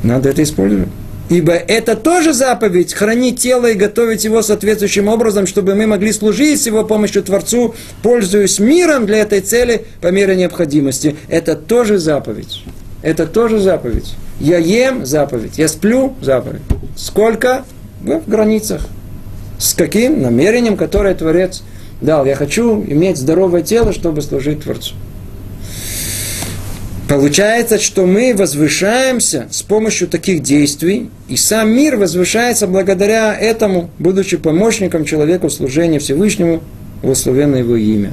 [0.03, 0.87] Надо это использовать.
[1.29, 6.61] Ибо это тоже заповедь, хранить тело и готовить его соответствующим образом, чтобы мы могли служить
[6.61, 11.17] с его помощью Творцу, пользуясь миром для этой цели по мере необходимости.
[11.27, 12.63] Это тоже заповедь.
[13.01, 14.13] Это тоже заповедь.
[14.39, 16.61] Я ем заповедь, я сплю заповедь.
[16.95, 17.65] Сколько?
[18.01, 18.87] В границах.
[19.59, 21.63] С каким намерением, которое Творец
[21.99, 22.25] дал.
[22.25, 24.93] Я хочу иметь здоровое тело, чтобы служить Творцу.
[27.07, 34.35] Получается, что мы возвышаемся с помощью таких действий, и сам мир возвышается благодаря этому, будучи
[34.35, 36.61] помощником человеку в служении Всевышнему,
[37.01, 38.11] благословенно его имя.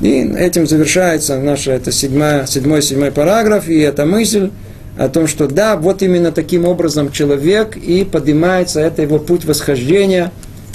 [0.00, 4.50] И этим завершается наш это седьмой, седьмой, седьмой параграф, и эта мысль
[4.96, 10.32] о том, что да, вот именно таким образом человек и поднимается, это его путь восхождения,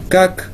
[0.07, 0.51] как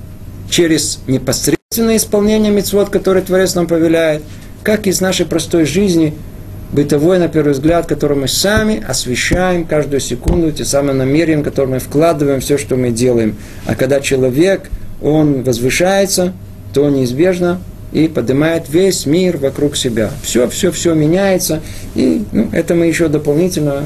[0.49, 4.24] через непосредственное исполнение мецвод, который Творец нам повеляет,
[4.64, 6.14] как из нашей простой жизни–
[6.72, 11.80] бытовой, на первый взгляд, который мы сами освещаем каждую секунду, те самые намерения, которые мы
[11.80, 13.36] вкладываем все, что мы делаем.
[13.65, 14.69] А когда человек,
[15.01, 16.34] он возвышается,
[16.74, 17.59] то неизбежно
[17.91, 20.11] и поднимает весь мир вокруг себя.
[20.24, 21.61] Все, все, все меняется.
[21.95, 23.84] И ну, это мы еще дополнительно,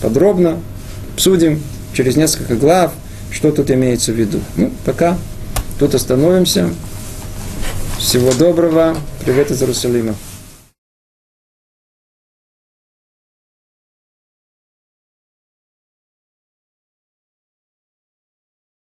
[0.00, 0.58] подробно
[1.14, 1.60] обсудим
[1.92, 2.92] через несколько глав,
[3.32, 4.38] что тут имеется в виду.
[4.56, 5.18] Ну, пока
[5.78, 6.68] тут остановимся.
[7.98, 8.96] Всего доброго.
[9.24, 10.14] Привет из Иерусалима.